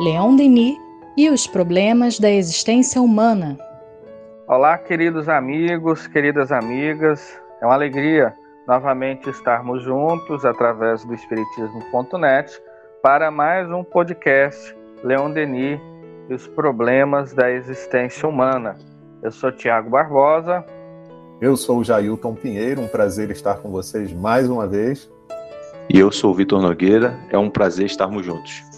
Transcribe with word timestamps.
Leon 0.00 0.34
Denis 0.34 0.76
e 1.16 1.30
os 1.30 1.46
problemas 1.46 2.18
da 2.18 2.28
existência 2.28 3.00
humana. 3.00 3.56
Olá, 4.48 4.76
queridos 4.76 5.28
amigos, 5.28 6.08
queridas 6.08 6.50
amigas. 6.50 7.40
É 7.62 7.64
uma 7.64 7.74
alegria 7.74 8.34
novamente 8.66 9.30
estarmos 9.30 9.84
juntos 9.84 10.44
através 10.44 11.04
do 11.04 11.14
Espiritismo.net 11.14 12.60
para 13.04 13.30
mais 13.30 13.70
um 13.70 13.84
podcast 13.84 14.76
Leon 15.04 15.30
Denis 15.30 15.80
e 16.28 16.34
os 16.34 16.48
problemas 16.48 17.32
da 17.32 17.52
existência 17.52 18.28
humana. 18.28 18.74
Eu 19.22 19.30
sou 19.30 19.52
Tiago 19.52 19.90
Barbosa. 19.90 20.64
Eu 21.40 21.56
sou 21.56 21.78
o 21.78 21.84
Jailton 21.84 22.34
Pinheiro, 22.34 22.80
um 22.80 22.88
prazer 22.88 23.30
estar 23.30 23.58
com 23.58 23.70
vocês 23.70 24.12
mais 24.12 24.48
uma 24.48 24.66
vez. 24.66 25.08
E 25.88 26.00
eu 26.00 26.10
sou 26.10 26.32
o 26.32 26.34
Vitor 26.34 26.60
Nogueira, 26.60 27.16
é 27.30 27.38
um 27.38 27.48
prazer 27.48 27.86
estarmos 27.86 28.26
juntos. 28.26 28.73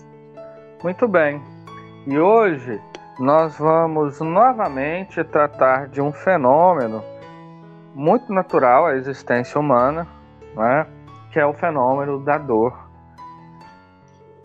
Muito 0.82 1.08
bem. 1.08 1.42
E 2.06 2.18
hoje 2.18 2.80
nós 3.18 3.58
vamos 3.58 4.20
novamente 4.20 5.24
tratar 5.24 5.88
de 5.88 6.02
um 6.02 6.12
fenômeno 6.12 7.02
muito 7.94 8.30
natural 8.32 8.86
à 8.86 8.94
existência 8.94 9.58
humana, 9.58 10.06
né? 10.54 10.86
que 11.32 11.40
é 11.40 11.46
o 11.46 11.54
fenômeno 11.54 12.22
da 12.22 12.36
dor. 12.36 12.78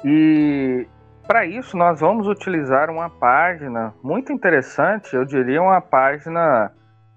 E 0.06 0.88
para 1.28 1.46
isso 1.46 1.76
nós 1.76 2.00
vamos 2.00 2.28
utilizar 2.28 2.90
uma 2.90 3.10
página 3.10 3.94
muito 4.02 4.32
interessante, 4.32 5.14
eu 5.14 5.26
diria 5.26 5.62
uma 5.62 5.82
página 5.82 6.72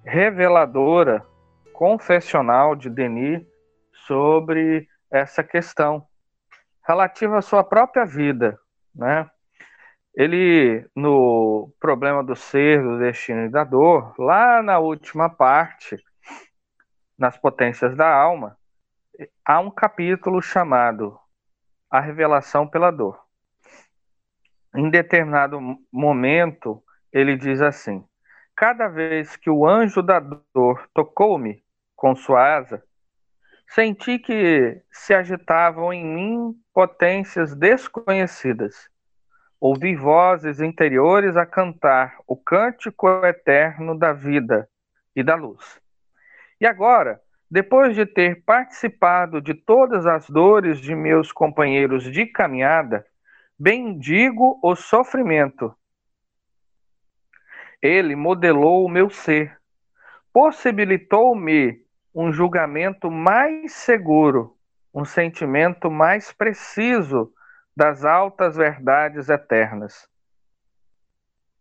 reveladora, 0.04 1.24
confessional 1.72 2.74
de 2.74 2.90
Denis 2.90 3.42
sobre 4.06 4.88
essa 5.10 5.42
questão 5.42 6.04
relativa 6.86 7.38
à 7.38 7.42
sua 7.42 7.64
própria 7.64 8.04
vida, 8.04 8.58
né? 8.94 9.30
Ele, 10.14 10.86
no 10.94 11.72
problema 11.80 12.22
do 12.22 12.36
ser, 12.36 12.82
do 12.82 12.98
destino 12.98 13.46
e 13.46 13.50
da 13.50 13.64
dor, 13.64 14.14
lá 14.18 14.62
na 14.62 14.78
última 14.78 15.28
parte, 15.28 15.96
nas 17.18 17.36
potências 17.36 17.96
da 17.96 18.08
alma, 18.08 18.56
há 19.44 19.58
um 19.58 19.70
capítulo 19.70 20.40
chamado 20.40 21.18
A 21.90 22.00
Revelação 22.00 22.66
pela 22.66 22.90
Dor. 22.90 23.20
Em 24.76 24.88
determinado 24.88 25.60
momento, 25.92 26.82
ele 27.12 27.36
diz 27.36 27.60
assim: 27.60 28.04
Cada 28.56 28.88
vez 28.88 29.36
que 29.36 29.50
o 29.50 29.66
anjo 29.66 30.02
da 30.02 30.20
dor 30.52 30.88
tocou-me 30.92 31.62
com 31.96 32.14
sua 32.14 32.56
asa, 32.56 32.82
senti 33.68 34.18
que 34.18 34.82
se 34.90 35.14
agitavam 35.14 35.92
em 35.92 36.04
mim 36.04 36.63
potências 36.74 37.54
desconhecidas 37.54 38.92
ouvi 39.66 39.96
vozes 39.96 40.60
interiores 40.60 41.38
a 41.38 41.46
cantar 41.46 42.18
o 42.26 42.36
cântico 42.36 43.08
eterno 43.24 43.98
da 43.98 44.12
vida 44.12 44.68
e 45.16 45.22
da 45.22 45.34
luz. 45.34 45.80
E 46.60 46.66
agora, 46.66 47.18
depois 47.50 47.94
de 47.94 48.04
ter 48.04 48.44
participado 48.44 49.40
de 49.40 49.54
todas 49.54 50.04
as 50.04 50.28
dores 50.28 50.78
de 50.78 50.94
meus 50.94 51.32
companheiros 51.32 52.04
de 52.12 52.26
caminhada, 52.26 53.06
bendigo 53.58 54.60
o 54.62 54.76
sofrimento. 54.76 55.74
Ele 57.80 58.14
modelou 58.14 58.84
o 58.84 58.90
meu 58.90 59.08
ser, 59.08 59.58
possibilitou-me 60.30 61.82
um 62.14 62.30
julgamento 62.30 63.10
mais 63.10 63.72
seguro, 63.72 64.53
um 64.94 65.04
sentimento 65.04 65.90
mais 65.90 66.32
preciso 66.32 67.32
das 67.76 68.04
altas 68.04 68.56
verdades 68.56 69.28
eternas. 69.28 70.08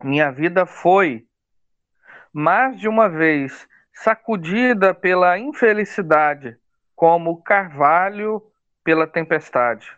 Minha 0.04 0.32
vida 0.32 0.68
foi, 0.68 1.26
mais 2.32 2.80
de 2.80 2.88
uma 2.88 3.10
vez, 3.10 3.68
sacudida 3.92 4.94
pela 4.94 5.40
infelicidade, 5.40 6.58
como 6.96 7.42
carvalho 7.42 8.42
pela 8.84 9.08
tempestade. 9.08 9.92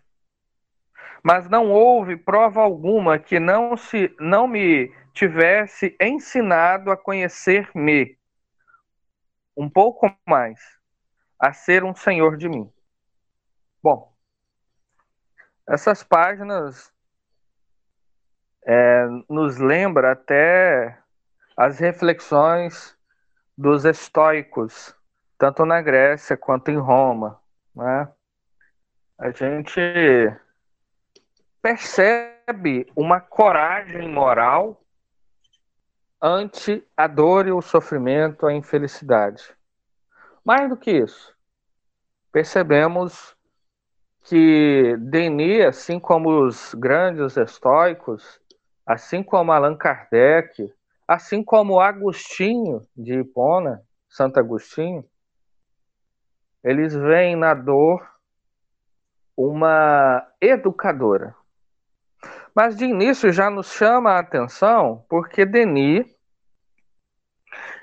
Mas 1.22 1.50
não 1.50 1.72
houve 1.72 2.16
prova 2.16 2.62
alguma 2.62 3.20
que 3.20 3.40
não 3.40 3.76
se 3.76 4.16
não 4.20 4.48
me 4.48 4.94
tivesse 5.14 5.96
ensinado 6.00 6.92
a 6.92 6.96
conhecer-me 6.96 8.18
um 9.58 9.70
pouco 9.70 10.10
mais, 10.26 10.60
a 11.40 11.52
ser 11.52 11.84
um 11.84 11.96
senhor 11.96 12.38
de 12.38 12.48
mim. 12.48 12.72
Bom, 13.86 14.12
essas 15.68 16.04
páginas 16.04 16.92
é, 18.66 19.06
nos 19.30 19.60
lembra 19.60 20.14
até 20.14 20.98
as 21.56 21.78
reflexões 21.78 22.98
dos 23.56 23.86
estoicos, 23.86 24.96
tanto 25.38 25.68
na 25.68 25.84
Grécia 25.84 26.36
quanto 26.36 26.72
em 26.72 26.80
Roma. 26.80 27.40
Né? 27.76 28.12
A 29.20 29.30
gente 29.30 29.80
percebe 31.62 32.92
uma 32.96 33.22
coragem 33.22 34.12
moral 34.12 34.82
ante 36.20 36.84
a 36.98 37.06
dor 37.06 37.46
e 37.46 37.52
o 37.52 37.62
sofrimento, 37.62 38.48
a 38.48 38.54
infelicidade. 38.56 39.56
Mais 40.44 40.68
do 40.68 40.76
que 40.76 40.90
isso, 40.90 41.38
percebemos 42.32 43.35
que 44.26 44.98
Denis, 44.98 45.66
assim 45.66 46.00
como 46.00 46.46
os 46.46 46.74
grandes 46.74 47.38
estoicos, 47.38 48.42
assim 48.86 49.22
como 49.22 49.52
Allan 49.52 49.78
Kardec, 49.78 50.74
assim 51.08 51.44
como 51.44 51.80
Agostinho 51.80 52.86
de 52.98 53.20
Hipona, 53.20 53.84
Santo 54.10 54.40
Agostinho, 54.40 55.06
eles 56.64 56.96
veem 56.96 57.36
na 57.36 57.54
dor 57.54 58.04
uma 59.38 60.28
educadora. 60.42 61.36
Mas 62.56 62.76
de 62.76 62.86
início 62.86 63.32
já 63.32 63.52
nos 63.52 63.72
chama 63.74 64.14
a 64.14 64.20
atenção 64.20 65.06
porque 65.08 65.46
Denis 65.46 66.08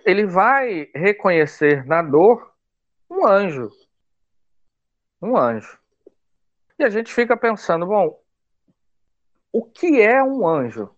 ele 0.04 0.26
vai 0.26 0.90
reconhecer 0.92 1.86
na 1.86 2.02
dor 2.02 2.52
um 3.08 3.24
anjo. 3.24 3.70
Um 5.20 5.36
anjo. 5.36 5.81
E 6.82 6.84
a 6.84 6.90
gente 6.90 7.14
fica 7.14 7.36
pensando, 7.36 7.86
bom, 7.86 8.20
o 9.52 9.62
que 9.62 10.02
é 10.02 10.20
um 10.20 10.44
anjo? 10.44 10.90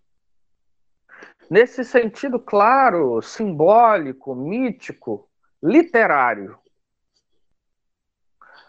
Nesse 1.50 1.84
sentido 1.84 2.41
claro, 2.41 3.21
simbólico, 3.21 4.34
mítico, 4.34 5.28
literário. 5.62 6.59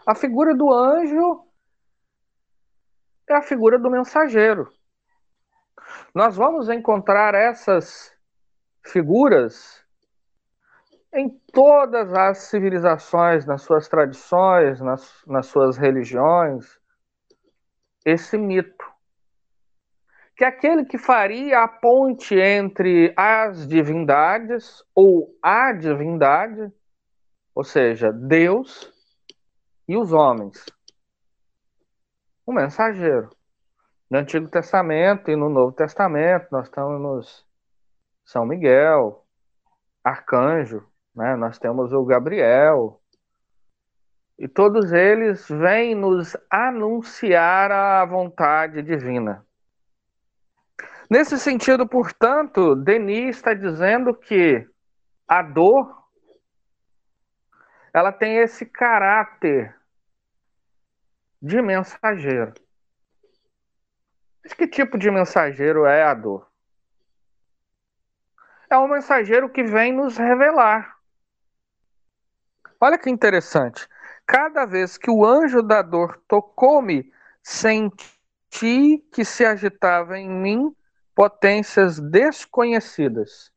A 0.06 0.14
figura 0.14 0.54
do 0.54 0.70
anjo 0.70 1.42
é 3.30 3.32
a 3.32 3.40
figura 3.40 3.78
do 3.78 3.90
mensageiro. 3.90 4.70
Nós 6.14 6.36
vamos 6.36 6.68
encontrar 6.68 7.34
essas 7.34 8.14
figuras 8.84 9.82
em 11.14 11.30
todas 11.50 12.12
as 12.12 12.36
civilizações, 12.40 13.46
nas 13.46 13.62
suas 13.62 13.88
tradições, 13.88 14.82
nas, 14.82 15.24
nas 15.26 15.46
suas 15.46 15.78
religiões, 15.78 16.78
esse 18.06 18.38
mito. 18.38 18.86
Que 20.36 20.44
aquele 20.44 20.84
que 20.84 20.96
faria 20.96 21.64
a 21.64 21.68
ponte 21.68 22.38
entre 22.38 23.12
as 23.16 23.66
divindades 23.66 24.84
ou 24.94 25.36
a 25.42 25.72
divindade, 25.72 26.72
ou 27.52 27.64
seja, 27.64 28.12
Deus 28.12 28.92
e 29.88 29.96
os 29.96 30.12
homens. 30.12 30.64
O 32.46 32.52
mensageiro. 32.52 33.28
No 34.08 34.18
Antigo 34.18 34.48
Testamento 34.48 35.28
e 35.30 35.36
no 35.36 35.48
Novo 35.48 35.72
Testamento, 35.72 36.46
nós 36.52 36.68
temos 36.68 37.44
São 38.24 38.46
Miguel, 38.46 39.26
arcanjo, 40.04 40.86
né? 41.12 41.34
nós 41.34 41.58
temos 41.58 41.92
o 41.92 42.04
Gabriel, 42.04 43.00
e 44.38 44.46
todos 44.46 44.92
eles 44.92 45.48
vêm 45.48 45.94
nos 45.94 46.36
anunciar 46.50 47.70
a 47.72 48.04
vontade 48.04 48.82
divina. 48.82 49.44
Nesse 51.08 51.38
sentido, 51.38 51.86
portanto, 51.86 52.74
Denis 52.74 53.36
está 53.36 53.54
dizendo 53.54 54.12
que 54.12 54.68
a 55.26 55.42
dor 55.42 56.04
ela 57.92 58.12
tem 58.12 58.36
esse 58.36 58.66
caráter 58.66 59.74
de 61.40 61.62
mensageiro. 61.62 62.52
Mas 64.44 64.52
que 64.52 64.68
tipo 64.68 64.98
de 64.98 65.10
mensageiro 65.10 65.86
é 65.86 66.02
a 66.02 66.12
dor? 66.12 66.46
É 68.68 68.76
um 68.76 68.88
mensageiro 68.88 69.48
que 69.48 69.62
vem 69.62 69.92
nos 69.92 70.18
revelar. 70.18 70.96
Olha 72.78 72.98
que 72.98 73.08
interessante. 73.08 73.88
Cada 74.26 74.66
vez 74.66 74.98
que 74.98 75.10
o 75.10 75.24
anjo 75.24 75.62
da 75.62 75.82
dor 75.82 76.20
tocou-me, 76.26 77.12
senti 77.42 78.98
que 79.12 79.24
se 79.24 79.44
agitava 79.44 80.18
em 80.18 80.28
mim 80.28 80.74
potências 81.14 82.00
desconhecidas. 82.00 83.52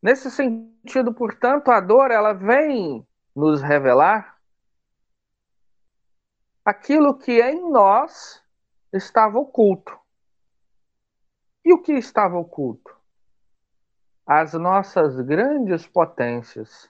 Nesse 0.00 0.30
sentido, 0.30 1.12
portanto, 1.12 1.70
a 1.70 1.80
dor 1.80 2.10
ela 2.10 2.32
vem 2.32 3.06
nos 3.34 3.60
revelar 3.60 4.40
aquilo 6.64 7.18
que 7.18 7.40
em 7.42 7.70
nós 7.70 8.42
estava 8.92 9.38
oculto. 9.38 9.98
E 11.64 11.72
o 11.72 11.82
que 11.82 11.92
estava 11.92 12.38
oculto? 12.38 12.96
As 14.24 14.54
nossas 14.54 15.20
grandes 15.20 15.86
potências. 15.86 16.88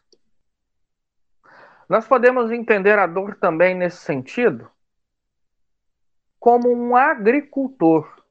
Nós 1.91 2.07
podemos 2.07 2.53
entender 2.53 2.97
a 3.01 3.07
dor 3.09 3.35
também 3.35 3.75
nesse 3.75 3.97
sentido 3.97 4.71
como 6.39 6.73
um 6.73 6.95
agricultor 6.95 8.25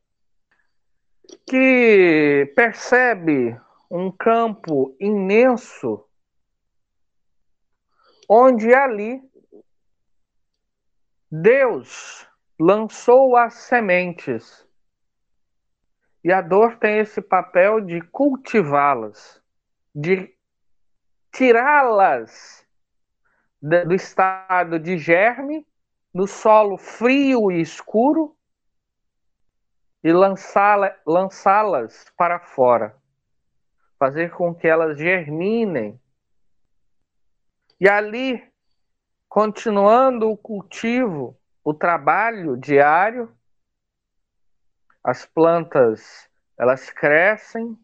que 1.46 2.54
percebe 2.56 3.60
um 3.92 4.10
campo 4.14 4.96
imenso 4.98 6.08
onde 8.30 8.74
ali 8.74 9.22
Deus 11.30 12.26
lançou 12.58 13.36
as 13.36 13.56
sementes. 13.56 14.66
E 16.24 16.32
a 16.32 16.42
dor 16.42 16.78
tem 16.78 17.00
esse 17.00 17.22
papel 17.22 17.82
de 17.82 18.00
cultivá-las, 18.04 19.44
de 19.94 20.34
tirá-las 21.34 22.59
do 23.62 23.94
estado 23.94 24.80
de 24.80 24.98
germe, 24.98 25.68
no 26.14 26.26
solo 26.28 26.78
frio 26.78 27.52
e 27.52 27.62
escuro, 27.62 28.36
e 30.04 30.12
lançá-las 30.14 32.10
para 32.18 32.40
fora, 32.40 32.96
fazer 33.98 34.32
com 34.32 34.56
que 34.56 34.68
elas 34.68 34.98
germinem. 34.98 36.00
E 37.80 37.88
ali, 37.88 38.42
continuando 39.28 40.30
o 40.30 40.38
cultivo, 40.38 41.38
o 41.64 41.74
trabalho 41.74 42.56
diário, 42.56 43.34
as 45.04 45.26
plantas 45.26 46.30
elas 46.58 46.90
crescem 46.90 47.78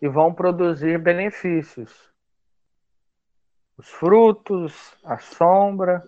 e 0.00 0.08
vão 0.08 0.32
produzir 0.32 0.98
benefícios. 0.98 2.07
Os 3.78 3.88
frutos, 3.88 4.96
a 5.04 5.18
sombra 5.18 6.02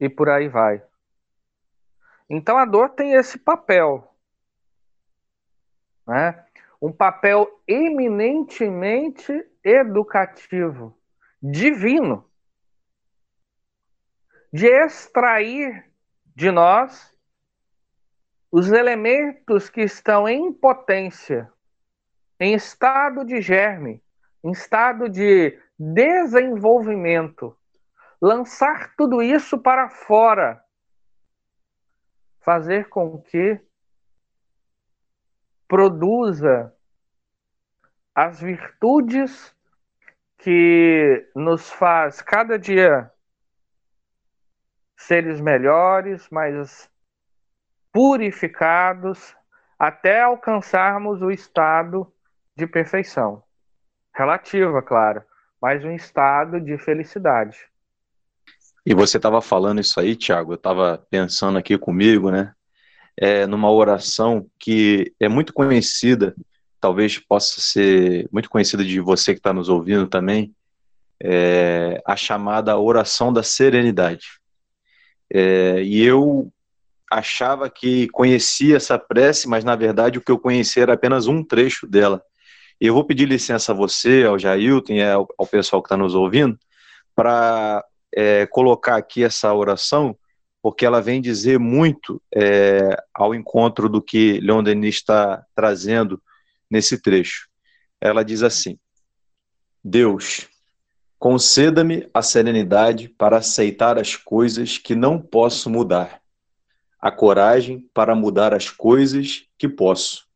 e 0.00 0.08
por 0.08 0.28
aí 0.28 0.48
vai. 0.48 0.82
Então 2.28 2.58
a 2.58 2.64
dor 2.64 2.90
tem 2.90 3.12
esse 3.12 3.38
papel, 3.38 4.12
né? 6.06 6.44
um 6.82 6.92
papel 6.92 7.62
eminentemente 7.66 9.32
educativo, 9.62 10.96
divino, 11.40 12.28
de 14.52 14.66
extrair 14.66 15.88
de 16.34 16.50
nós 16.50 17.16
os 18.50 18.72
elementos 18.72 19.70
que 19.70 19.82
estão 19.82 20.28
em 20.28 20.52
potência, 20.52 21.52
em 22.40 22.54
estado 22.54 23.24
de 23.24 23.40
germe, 23.40 24.02
em 24.42 24.50
estado 24.50 25.08
de 25.08 25.56
desenvolvimento, 25.80 27.56
lançar 28.20 28.94
tudo 28.96 29.22
isso 29.22 29.58
para 29.58 29.88
fora. 29.88 30.62
Fazer 32.40 32.90
com 32.90 33.22
que 33.22 33.58
produza 35.66 36.74
as 38.14 38.40
virtudes 38.40 39.56
que 40.36 41.26
nos 41.34 41.70
faz 41.70 42.20
cada 42.20 42.58
dia 42.58 43.10
seres 44.96 45.40
melhores, 45.40 46.28
mais 46.28 46.90
purificados, 47.90 49.34
até 49.78 50.20
alcançarmos 50.20 51.22
o 51.22 51.30
estado 51.30 52.12
de 52.54 52.66
perfeição. 52.66 53.42
Relativa, 54.14 54.82
claro, 54.82 55.24
mas 55.60 55.84
um 55.84 55.92
estado 55.92 56.60
de 56.60 56.78
felicidade. 56.78 57.56
E 58.84 58.94
você 58.94 59.18
estava 59.18 59.40
falando 59.42 59.80
isso 59.80 60.00
aí, 60.00 60.16
Tiago, 60.16 60.52
eu 60.52 60.56
estava 60.56 61.04
pensando 61.10 61.58
aqui 61.58 61.76
comigo, 61.76 62.30
né? 62.30 62.54
É, 63.16 63.46
numa 63.46 63.70
oração 63.70 64.46
que 64.58 65.12
é 65.20 65.28
muito 65.28 65.52
conhecida, 65.52 66.34
talvez 66.80 67.18
possa 67.18 67.60
ser 67.60 68.26
muito 68.32 68.48
conhecida 68.48 68.82
de 68.82 68.98
você 69.00 69.34
que 69.34 69.40
está 69.40 69.52
nos 69.52 69.68
ouvindo 69.68 70.06
também, 70.06 70.54
é, 71.22 72.00
a 72.06 72.16
chamada 72.16 72.78
oração 72.78 73.30
da 73.30 73.42
serenidade. 73.42 74.40
É, 75.32 75.82
e 75.82 76.02
eu 76.02 76.50
achava 77.10 77.68
que 77.68 78.08
conhecia 78.08 78.76
essa 78.76 78.98
prece, 78.98 79.46
mas 79.46 79.64
na 79.64 79.76
verdade 79.76 80.18
o 80.18 80.22
que 80.22 80.32
eu 80.32 80.38
conhecia 80.38 80.84
era 80.84 80.94
apenas 80.94 81.26
um 81.26 81.44
trecho 81.44 81.86
dela. 81.86 82.22
Eu 82.80 82.94
vou 82.94 83.04
pedir 83.04 83.28
licença 83.28 83.72
a 83.72 83.74
você, 83.74 84.24
ao 84.24 84.38
Jailton 84.38 84.94
e 84.94 85.02
ao, 85.02 85.28
ao 85.36 85.46
pessoal 85.46 85.82
que 85.82 85.86
está 85.86 85.98
nos 85.98 86.14
ouvindo, 86.14 86.58
para 87.14 87.84
é, 88.14 88.46
colocar 88.46 88.96
aqui 88.96 89.22
essa 89.22 89.52
oração, 89.52 90.16
porque 90.62 90.86
ela 90.86 91.02
vem 91.02 91.20
dizer 91.20 91.58
muito 91.58 92.22
é, 92.34 92.96
ao 93.14 93.34
encontro 93.34 93.86
do 93.86 94.00
que 94.00 94.40
Leon 94.40 94.62
Denis 94.62 94.96
está 94.96 95.44
trazendo 95.54 96.20
nesse 96.70 97.00
trecho. 97.00 97.48
Ela 98.00 98.24
diz 98.24 98.42
assim: 98.42 98.78
Deus, 99.84 100.48
conceda-me 101.18 102.08
a 102.14 102.22
serenidade 102.22 103.10
para 103.10 103.36
aceitar 103.36 103.98
as 103.98 104.16
coisas 104.16 104.78
que 104.78 104.94
não 104.94 105.20
posso 105.20 105.68
mudar, 105.68 106.22
a 106.98 107.12
coragem 107.12 107.86
para 107.92 108.14
mudar 108.14 108.54
as 108.54 108.70
coisas 108.70 109.44
que 109.58 109.68
posso, 109.68 110.29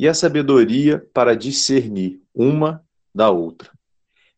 e 0.00 0.08
a 0.08 0.14
sabedoria 0.14 1.06
para 1.12 1.36
discernir 1.36 2.22
uma 2.34 2.82
da 3.14 3.28
outra, 3.30 3.70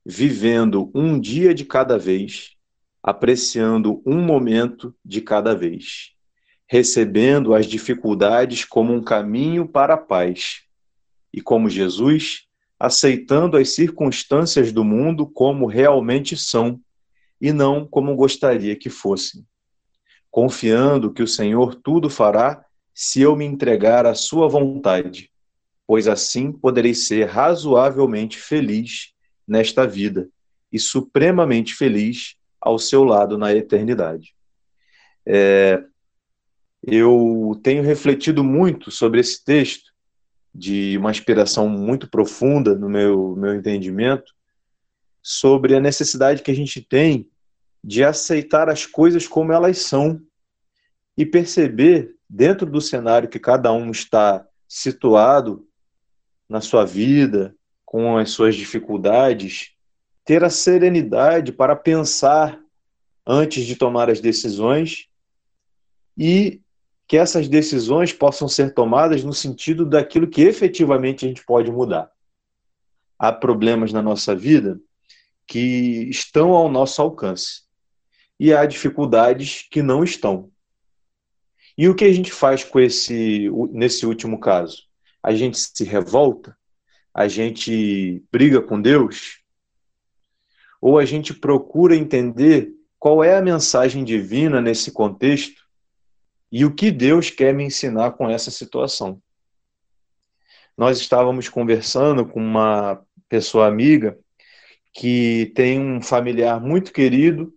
vivendo 0.04 0.90
um 0.92 1.20
dia 1.20 1.54
de 1.54 1.64
cada 1.64 1.96
vez 1.96 2.56
apreciando 3.00 4.02
um 4.04 4.20
momento 4.20 4.92
de 5.04 5.20
cada 5.20 5.54
vez, 5.54 6.10
recebendo 6.66 7.54
as 7.54 7.66
dificuldades 7.66 8.64
como 8.64 8.92
um 8.92 9.00
caminho 9.00 9.68
para 9.68 9.94
a 9.94 9.98
paz, 9.98 10.62
e 11.32 11.40
como 11.40 11.70
Jesus, 11.70 12.48
aceitando 12.76 13.56
as 13.56 13.70
circunstâncias 13.70 14.72
do 14.72 14.82
mundo 14.82 15.28
como 15.28 15.66
realmente 15.66 16.36
são 16.36 16.80
e 17.40 17.52
não 17.52 17.86
como 17.86 18.16
gostaria 18.16 18.74
que 18.74 18.90
fossem, 18.90 19.46
confiando 20.28 21.12
que 21.12 21.22
o 21.22 21.28
Senhor 21.28 21.76
tudo 21.76 22.10
fará 22.10 22.64
se 22.92 23.20
eu 23.20 23.36
me 23.36 23.44
entregar 23.44 24.06
à 24.06 24.14
sua 24.14 24.48
vontade, 24.48 25.31
pois 25.86 26.08
assim 26.08 26.52
poderei 26.52 26.94
ser 26.94 27.24
razoavelmente 27.24 28.38
feliz 28.38 29.12
nesta 29.46 29.86
vida 29.86 30.28
e 30.72 30.78
supremamente 30.78 31.74
feliz 31.74 32.36
ao 32.60 32.78
seu 32.78 33.04
lado 33.04 33.36
na 33.36 33.54
eternidade. 33.54 34.34
É, 35.26 35.82
eu 36.82 37.60
tenho 37.62 37.82
refletido 37.82 38.42
muito 38.42 38.90
sobre 38.90 39.20
esse 39.20 39.44
texto, 39.44 39.92
de 40.54 40.98
uma 40.98 41.10
inspiração 41.10 41.68
muito 41.68 42.10
profunda 42.10 42.74
no 42.74 42.88
meu, 42.88 43.34
meu 43.36 43.54
entendimento, 43.54 44.32
sobre 45.22 45.74
a 45.74 45.80
necessidade 45.80 46.42
que 46.42 46.50
a 46.50 46.54
gente 46.54 46.80
tem 46.80 47.30
de 47.82 48.04
aceitar 48.04 48.68
as 48.68 48.84
coisas 48.84 49.26
como 49.26 49.52
elas 49.52 49.78
são 49.78 50.20
e 51.16 51.24
perceber, 51.24 52.14
dentro 52.28 52.66
do 52.66 52.80
cenário 52.80 53.28
que 53.28 53.38
cada 53.38 53.72
um 53.72 53.90
está 53.90 54.46
situado 54.66 55.66
na 56.52 56.60
sua 56.60 56.84
vida, 56.84 57.56
com 57.82 58.18
as 58.18 58.30
suas 58.30 58.54
dificuldades, 58.54 59.72
ter 60.22 60.44
a 60.44 60.50
serenidade 60.50 61.50
para 61.50 61.74
pensar 61.74 62.60
antes 63.26 63.64
de 63.64 63.74
tomar 63.74 64.10
as 64.10 64.20
decisões 64.20 65.08
e 66.16 66.60
que 67.08 67.16
essas 67.16 67.48
decisões 67.48 68.12
possam 68.12 68.46
ser 68.46 68.74
tomadas 68.74 69.24
no 69.24 69.32
sentido 69.32 69.86
daquilo 69.86 70.28
que 70.28 70.42
efetivamente 70.42 71.24
a 71.24 71.28
gente 71.28 71.42
pode 71.42 71.72
mudar. 71.72 72.10
Há 73.18 73.32
problemas 73.32 73.90
na 73.90 74.02
nossa 74.02 74.36
vida 74.36 74.78
que 75.46 76.06
estão 76.10 76.50
ao 76.50 76.70
nosso 76.70 77.00
alcance 77.00 77.62
e 78.38 78.52
há 78.52 78.66
dificuldades 78.66 79.66
que 79.70 79.82
não 79.82 80.04
estão. 80.04 80.50
E 81.78 81.88
o 81.88 81.94
que 81.94 82.04
a 82.04 82.12
gente 82.12 82.30
faz 82.30 82.62
com 82.62 82.78
esse 82.78 83.50
nesse 83.70 84.04
último 84.04 84.38
caso? 84.38 84.91
A 85.22 85.34
gente 85.34 85.58
se 85.58 85.84
revolta? 85.84 86.56
A 87.14 87.28
gente 87.28 88.24
briga 88.30 88.60
com 88.60 88.80
Deus? 88.80 89.42
ou 90.82 90.98
a 90.98 91.04
gente 91.04 91.32
procura 91.32 91.94
entender 91.94 92.74
qual 92.98 93.22
é 93.22 93.36
a 93.36 93.42
mensagem 93.42 94.02
divina 94.02 94.60
nesse 94.60 94.90
contexto 94.90 95.62
e 96.50 96.64
o 96.64 96.74
que 96.74 96.90
Deus 96.90 97.30
quer 97.30 97.54
me 97.54 97.62
ensinar 97.62 98.10
com 98.12 98.28
essa 98.28 98.50
situação. 98.50 99.22
Nós 100.76 100.98
estávamos 100.98 101.48
conversando 101.48 102.26
com 102.26 102.40
uma 102.40 103.00
pessoa 103.28 103.68
amiga 103.68 104.18
que 104.92 105.52
tem 105.54 105.80
um 105.80 106.02
familiar 106.02 106.60
muito 106.60 106.92
querido 106.92 107.54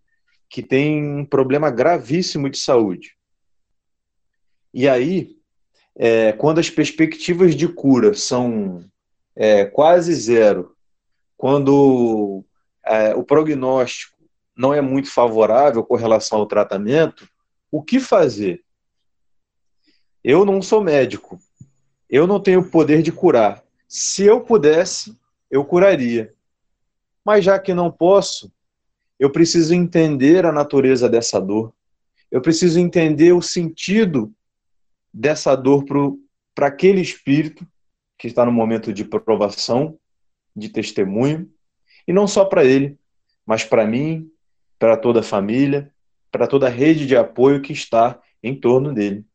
que 0.48 0.62
tem 0.62 1.04
um 1.04 1.26
problema 1.26 1.72
gravíssimo 1.72 2.48
de 2.48 2.60
saúde. 2.60 3.18
E 4.72 4.88
aí, 4.88 5.35
é, 5.96 6.34
quando 6.34 6.60
as 6.60 6.70
perspectivas 6.70 7.56
de 7.56 7.68
cura 7.68 8.14
são 8.14 8.84
é, 9.36 9.66
quase 9.66 10.14
zero, 10.14 10.75
quando 11.38 12.44
é, 12.86 13.16
o 13.16 13.24
prognóstico 13.24 14.16
não 14.56 14.74
é 14.74 14.82
muito 14.82 15.12
favorável 15.12 15.84
com 15.84 15.96
relação 15.96 16.40
ao 16.40 16.46
tratamento, 16.46 17.28
o 17.72 17.82
que 17.82 18.00
fazer? 18.00 18.64
Eu 20.24 20.46
não 20.46 20.62
sou 20.62 20.84
médico. 20.84 21.40
Eu 22.10 22.25
não 22.25 22.40
tenho 22.40 22.70
poder 22.70 23.02
de 23.02 23.12
curar. 23.12 23.64
Se 23.88 24.24
eu 24.24 24.42
pudesse, 24.42 25.18
eu 25.52 25.66
curaria. 25.66 26.34
Mas 27.24 27.44
já 27.44 27.60
que 27.60 27.74
não 27.74 27.92
posso, 27.92 28.52
eu 29.20 29.30
preciso 29.30 29.74
entender 29.74 30.46
a 30.46 30.52
natureza 30.52 31.10
dessa 31.10 31.40
dor. 31.40 31.74
Eu 32.32 32.42
preciso 32.42 32.80
entender 32.80 33.34
o 33.34 33.42
sentido 33.42 34.34
dessa 35.16 35.56
dor 35.56 35.86
para 36.54 36.68
aquele 36.68 37.00
espírito 37.00 37.66
que 38.18 38.28
está 38.28 38.46
no 38.46 38.52
momento 38.52 38.92
de 38.92 39.06
provação, 39.06 39.98
de 40.56 40.70
testemunho, 40.70 41.50
e 42.08 42.14
não 42.14 42.28
só 42.28 42.46
para 42.46 42.66
ele, 42.66 42.98
mas 43.46 43.64
para 43.64 43.88
mim, 43.88 44.30
para 44.78 44.98
toda 44.98 45.22
a 45.22 45.24
família, 45.24 45.92
para 46.32 46.48
toda 46.48 46.68
a 46.68 46.70
rede 46.70 47.08
de 47.08 47.16
apoio 47.16 47.62
que 47.62 47.74
está 47.74 48.20
em 48.44 48.60
torno 48.60 48.94
dele 48.94 49.26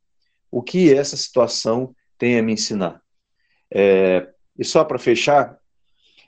o 0.51 0.63
que 0.63 0.93
essa 0.93 1.17
situação 1.17 1.95
tem 2.19 2.39
a 2.39 2.43
me 2.43 2.53
ensinar. 2.53 3.01
É, 3.71 4.29
e 4.59 4.65
só 4.65 4.85
para 4.85 4.99
fechar, 4.99 5.59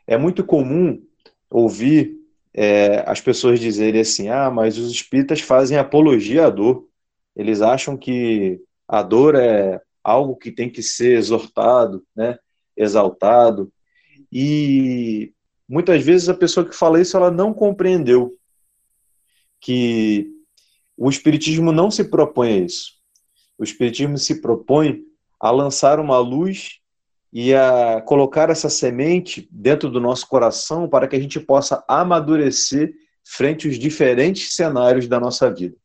é 0.06 0.16
muito 0.16 0.44
comum 0.44 1.02
ouvir 1.50 2.16
é, 2.54 3.02
as 3.06 3.20
pessoas 3.20 3.58
dizerem 3.58 4.00
assim: 4.00 4.28
ah, 4.28 4.50
mas 4.50 4.78
os 4.78 4.92
espíritas 4.92 5.40
fazem 5.40 5.76
apologia 5.76 6.46
à 6.46 6.50
dor. 6.50 6.86
Eles 7.34 7.62
acham 7.62 7.96
que 7.96 8.60
a 8.92 9.02
dor 9.02 9.34
é 9.36 9.80
algo 10.04 10.36
que 10.36 10.52
tem 10.52 10.68
que 10.68 10.82
ser 10.82 11.16
exortado, 11.16 12.04
né, 12.14 12.38
exaltado. 12.76 13.72
E 14.30 15.32
muitas 15.66 16.04
vezes 16.04 16.28
a 16.28 16.34
pessoa 16.34 16.68
que 16.68 16.76
fala 16.76 17.00
isso 17.00 17.16
ela 17.16 17.30
não 17.30 17.54
compreendeu 17.54 18.36
que 19.58 20.30
o 20.94 21.08
espiritismo 21.08 21.72
não 21.72 21.90
se 21.90 22.04
propõe 22.04 22.52
a 22.52 22.56
isso. 22.58 22.92
O 23.56 23.64
Espiritismo 23.64 24.18
se 24.18 24.42
propõe 24.42 25.02
a 25.40 25.50
lançar 25.50 25.98
uma 25.98 26.18
luz 26.18 26.80
e 27.32 27.54
a 27.54 28.02
colocar 28.02 28.50
essa 28.50 28.68
semente 28.68 29.48
dentro 29.50 29.88
do 29.88 30.00
nosso 30.00 30.28
coração 30.28 30.86
para 30.86 31.08
que 31.08 31.16
a 31.16 31.20
gente 31.20 31.40
possa 31.40 31.82
amadurecer 31.88 32.92
frente 33.24 33.66
aos 33.66 33.78
diferentes 33.78 34.54
cenários 34.54 35.08
da 35.08 35.18
nossa 35.18 35.50
vida. 35.50 35.76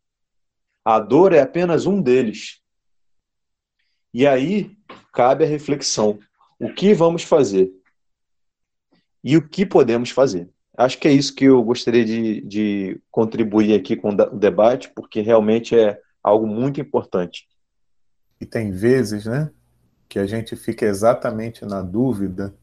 A 0.83 0.99
dor 0.99 1.31
é 1.31 1.39
apenas 1.39 1.85
um 1.85 2.01
deles. 2.01 2.59
E 4.17 4.25
aí 4.25 4.75
cabe 5.13 5.43
a 5.43 5.47
reflexão: 5.47 6.17
o 6.57 6.73
que 6.73 6.91
vamos 6.91 7.21
fazer? 7.21 7.71
E 9.23 9.37
o 9.37 9.47
que 9.47 9.63
podemos 9.63 10.09
fazer? 10.09 10.49
Acho 10.75 10.97
que 10.97 11.07
é 11.07 11.11
isso 11.11 11.35
que 11.35 11.45
eu 11.45 11.61
gostaria 11.61 12.03
de, 12.03 12.41
de 12.41 12.99
contribuir 13.11 13.75
aqui 13.75 13.95
com 13.95 14.09
o 14.09 14.15
debate, 14.15 14.89
porque 14.95 15.21
realmente 15.21 15.77
é 15.77 16.01
algo 16.23 16.47
muito 16.47 16.81
importante. 16.81 17.47
E 18.41 18.45
tem 18.45 18.71
vezes, 18.71 19.25
né, 19.25 19.51
que 20.09 20.17
a 20.17 20.25
gente 20.25 20.55
fica 20.55 20.87
exatamente 20.87 21.63
na 21.63 21.83
dúvida 21.83 22.55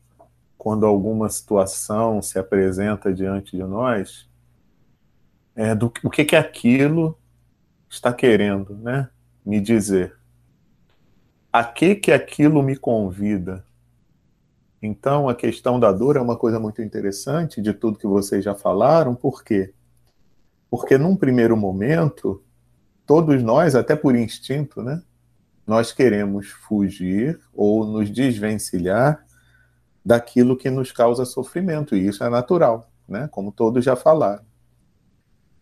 quando 0.59 0.85
alguma 0.87 1.29
situação 1.29 2.21
se 2.21 2.37
apresenta 2.37 3.15
diante 3.15 3.57
de 3.57 3.63
nós, 3.63 4.29
é, 5.55 5.73
do 5.73 5.87
o 6.03 6.11
que 6.11 6.25
que 6.25 6.35
aquilo 6.35 7.17
está 7.89 8.13
querendo, 8.13 8.75
né, 8.75 9.09
me 9.47 9.61
dizer. 9.61 10.17
A 11.55 11.63
que 11.63 11.95
que 11.95 12.11
aquilo 12.11 12.65
me 12.65 12.77
convida? 12.77 13.65
Então, 14.83 15.29
a 15.29 15.37
questão 15.37 15.79
da 15.79 15.93
dor 15.93 16.17
é 16.17 16.21
uma 16.21 16.37
coisa 16.37 16.59
muito 16.59 16.83
interessante 16.83 17.63
de 17.63 17.73
tudo 17.73 17.97
que 17.97 18.09
vocês 18.09 18.45
já 18.45 18.57
falaram, 18.57 19.15
por 19.15 19.45
quê? 19.45 19.73
Porque 20.69 20.99
num 20.99 21.15
primeiro 21.15 21.57
momento, 21.57 22.43
todos 23.07 23.41
nós, 23.41 23.77
até 23.77 23.95
por 23.95 24.17
instinto, 24.17 24.83
né, 24.83 25.01
nós 25.65 25.93
queremos 25.93 26.49
fugir 26.49 27.39
ou 27.55 27.87
nos 27.87 28.11
desvencilhar 28.11 29.25
daquilo 30.05 30.57
que 30.57 30.69
nos 30.69 30.91
causa 30.91 31.25
sofrimento, 31.25 31.95
e 31.95 32.09
isso 32.09 32.25
é 32.25 32.29
natural, 32.29 32.91
né? 33.09 33.29
como 33.31 33.53
todos 33.53 33.85
já 33.85 33.95
falaram. 33.95 34.45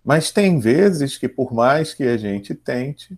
Mas 0.03 0.33
tem 0.33 0.59
vezes 0.59 1.19
que, 1.19 1.29
por 1.29 1.53
mais 1.53 1.93
que 1.93 2.05
a 2.05 2.17
gente 2.17 2.55
tente, 2.55 3.15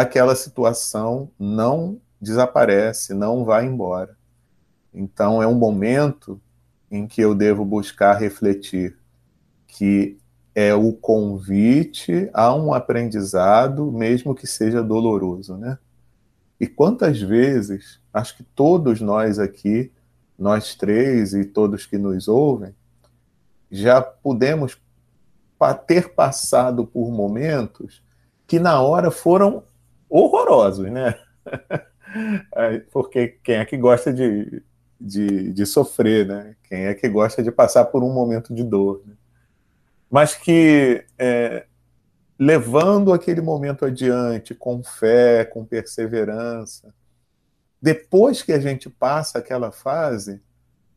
aquela 0.00 0.36
situação 0.36 1.28
não 1.36 2.00
desaparece, 2.20 3.12
não 3.12 3.44
vai 3.44 3.66
embora. 3.66 4.16
Então, 4.94 5.42
é 5.42 5.46
um 5.46 5.56
momento 5.56 6.40
em 6.88 7.04
que 7.04 7.20
eu 7.20 7.34
devo 7.34 7.64
buscar 7.64 8.14
refletir 8.14 8.96
que 9.66 10.16
é 10.54 10.72
o 10.72 10.92
convite 10.92 12.30
a 12.32 12.54
um 12.54 12.72
aprendizado, 12.72 13.90
mesmo 13.90 14.36
que 14.36 14.46
seja 14.46 14.84
doloroso, 14.84 15.56
né? 15.56 15.78
E 16.60 16.66
quantas 16.66 17.20
vezes, 17.20 18.00
acho 18.12 18.36
que 18.36 18.44
todos 18.44 19.00
nós 19.00 19.40
aqui, 19.40 19.90
nós 20.38 20.76
três 20.76 21.34
e 21.34 21.44
todos 21.44 21.86
que 21.86 21.98
nos 21.98 22.28
ouvem, 22.28 22.72
já 23.68 24.00
pudemos 24.00 24.80
ter 25.88 26.14
passado 26.14 26.86
por 26.86 27.10
momentos 27.10 28.00
que 28.46 28.60
na 28.60 28.80
hora 28.80 29.10
foram 29.10 29.64
horrorosos, 30.08 30.90
né? 30.90 31.18
Porque 32.90 33.38
quem 33.42 33.56
é 33.56 33.64
que 33.64 33.76
gosta 33.76 34.12
de, 34.12 34.62
de, 35.00 35.52
de, 35.52 35.66
sofrer, 35.66 36.26
né? 36.26 36.56
Quem 36.64 36.86
é 36.86 36.94
que 36.94 37.08
gosta 37.08 37.42
de 37.42 37.52
passar 37.52 37.84
por 37.86 38.02
um 38.02 38.12
momento 38.12 38.54
de 38.54 38.64
dor? 38.64 39.02
Né? 39.06 39.14
Mas 40.10 40.34
que 40.34 41.04
é, 41.18 41.66
levando 42.38 43.12
aquele 43.12 43.40
momento 43.40 43.84
adiante 43.84 44.54
com 44.54 44.82
fé, 44.82 45.44
com 45.44 45.64
perseverança. 45.64 46.94
Depois 47.82 48.42
que 48.42 48.52
a 48.52 48.60
gente 48.60 48.88
passa 48.88 49.38
aquela 49.38 49.72
fase, 49.72 50.40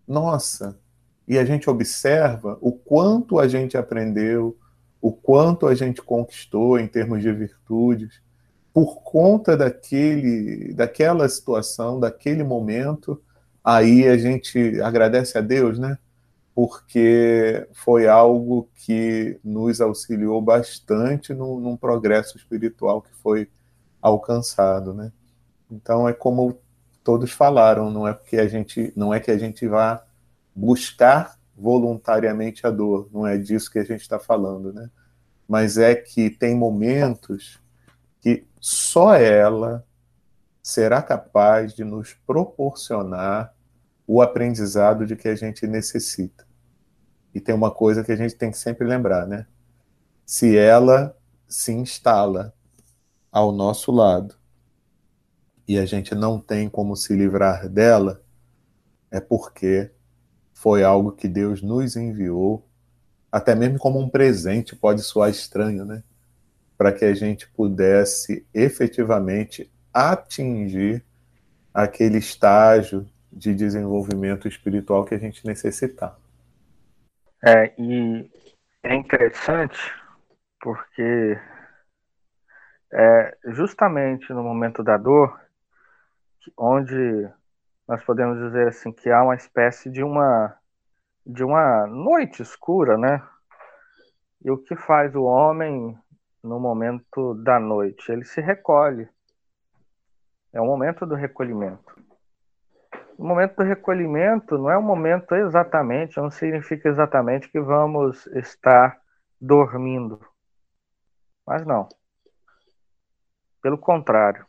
nossa, 0.07 0.79
e 1.27 1.37
a 1.37 1.45
gente 1.45 1.69
observa 1.69 2.57
o 2.61 2.71
quanto 2.71 3.39
a 3.39 3.47
gente 3.47 3.77
aprendeu, 3.77 4.57
o 5.01 5.11
quanto 5.11 5.65
a 5.67 5.73
gente 5.73 6.01
conquistou 6.01 6.79
em 6.79 6.87
termos 6.87 7.21
de 7.21 7.31
virtudes, 7.31 8.21
por 8.73 9.01
conta 9.03 9.57
daquele, 9.57 10.73
daquela 10.73 11.27
situação, 11.27 11.99
daquele 11.99 12.43
momento, 12.43 13.21
aí 13.63 14.07
a 14.07 14.17
gente 14.17 14.79
agradece 14.81 15.37
a 15.37 15.41
Deus, 15.41 15.77
né? 15.77 15.97
porque 16.53 17.67
foi 17.73 18.07
algo 18.07 18.69
que 18.75 19.39
nos 19.43 19.79
auxiliou 19.79 20.41
bastante 20.41 21.33
no, 21.33 21.59
num 21.59 21.77
progresso 21.77 22.37
espiritual 22.37 23.01
que 23.01 23.13
foi 23.21 23.49
alcançado, 24.01 24.93
né? 24.93 25.11
Então 25.69 26.07
é 26.07 26.13
como 26.13 26.57
todos 27.03 27.31
falaram, 27.31 27.89
não 27.89 28.07
é 28.07 28.13
porque 28.13 28.37
a 28.37 28.47
gente 28.47 28.91
não 28.95 29.13
é 29.13 29.19
que 29.19 29.31
a 29.31 29.37
gente 29.37 29.67
vá 29.67 30.03
buscar 30.53 31.37
voluntariamente 31.55 32.67
a 32.67 32.69
dor, 32.69 33.07
não 33.11 33.25
é 33.25 33.37
disso 33.37 33.71
que 33.71 33.79
a 33.79 33.83
gente 33.83 34.01
está 34.01 34.19
falando, 34.19 34.73
né? 34.73 34.89
Mas 35.47 35.77
é 35.77 35.95
que 35.95 36.29
tem 36.29 36.55
momentos 36.55 37.60
que 38.21 38.47
só 38.59 39.15
ela 39.15 39.85
será 40.61 41.01
capaz 41.01 41.73
de 41.73 41.83
nos 41.83 42.13
proporcionar 42.13 43.53
o 44.07 44.21
aprendizado 44.21 45.05
de 45.05 45.15
que 45.15 45.27
a 45.27 45.35
gente 45.35 45.65
necessita. 45.65 46.47
E 47.33 47.39
tem 47.39 47.55
uma 47.55 47.71
coisa 47.71 48.03
que 48.03 48.11
a 48.11 48.15
gente 48.15 48.35
tem 48.35 48.51
que 48.51 48.57
sempre 48.57 48.85
lembrar, 48.85 49.25
né? 49.25 49.47
Se 50.25 50.55
ela 50.55 51.17
se 51.47 51.71
instala 51.71 52.53
ao 53.31 53.51
nosso 53.51 53.91
lado 53.91 54.35
e 55.67 55.79
a 55.79 55.85
gente 55.85 56.13
não 56.13 56.39
tem 56.39 56.69
como 56.69 56.95
se 56.95 57.15
livrar 57.15 57.67
dela, 57.67 58.23
é 59.09 59.19
porque 59.19 59.91
foi 60.53 60.83
algo 60.83 61.13
que 61.13 61.27
Deus 61.27 61.61
nos 61.61 61.95
enviou, 61.95 62.67
até 63.31 63.55
mesmo 63.55 63.79
como 63.79 63.99
um 63.99 64.09
presente, 64.09 64.75
pode 64.75 65.01
soar 65.01 65.29
estranho, 65.29 65.85
né? 65.85 66.03
Para 66.81 66.91
que 66.91 67.05
a 67.05 67.13
gente 67.13 67.47
pudesse 67.47 68.43
efetivamente 68.51 69.71
atingir 69.93 71.05
aquele 71.71 72.17
estágio 72.17 73.07
de 73.31 73.53
desenvolvimento 73.53 74.47
espiritual 74.47 75.05
que 75.05 75.13
a 75.13 75.19
gente 75.19 75.45
necessitava. 75.45 76.17
É, 77.45 77.71
e 77.77 78.27
é 78.81 78.95
interessante 78.95 79.77
porque 80.59 81.39
é 82.91 83.37
justamente 83.49 84.33
no 84.33 84.41
momento 84.41 84.83
da 84.83 84.97
dor, 84.97 85.39
onde 86.57 87.29
nós 87.87 88.03
podemos 88.03 88.39
dizer 88.39 88.69
assim 88.69 88.91
que 88.91 89.11
há 89.11 89.21
uma 89.21 89.35
espécie 89.35 89.87
de 89.91 90.01
uma 90.01 90.57
de 91.23 91.43
uma 91.43 91.85
noite 91.85 92.41
escura, 92.41 92.97
né? 92.97 93.21
E 94.43 94.49
o 94.49 94.57
que 94.57 94.75
faz 94.75 95.13
o 95.13 95.21
homem 95.21 95.95
no 96.43 96.59
momento 96.59 97.33
da 97.35 97.59
noite? 97.59 98.11
Ele 98.11 98.25
se 98.25 98.41
recolhe. 98.41 99.07
É 100.53 100.59
o 100.59 100.65
momento 100.65 101.05
do 101.05 101.15
recolhimento. 101.15 101.95
O 103.17 103.23
momento 103.23 103.57
do 103.57 103.63
recolhimento 103.63 104.57
não 104.57 104.69
é 104.69 104.77
um 104.77 104.81
momento 104.81 105.35
exatamente, 105.35 106.17
não 106.17 106.31
significa 106.31 106.89
exatamente 106.89 107.49
que 107.49 107.59
vamos 107.59 108.25
estar 108.27 108.99
dormindo. 109.39 110.19
Mas 111.45 111.65
não. 111.65 111.87
Pelo 113.61 113.77
contrário. 113.77 114.45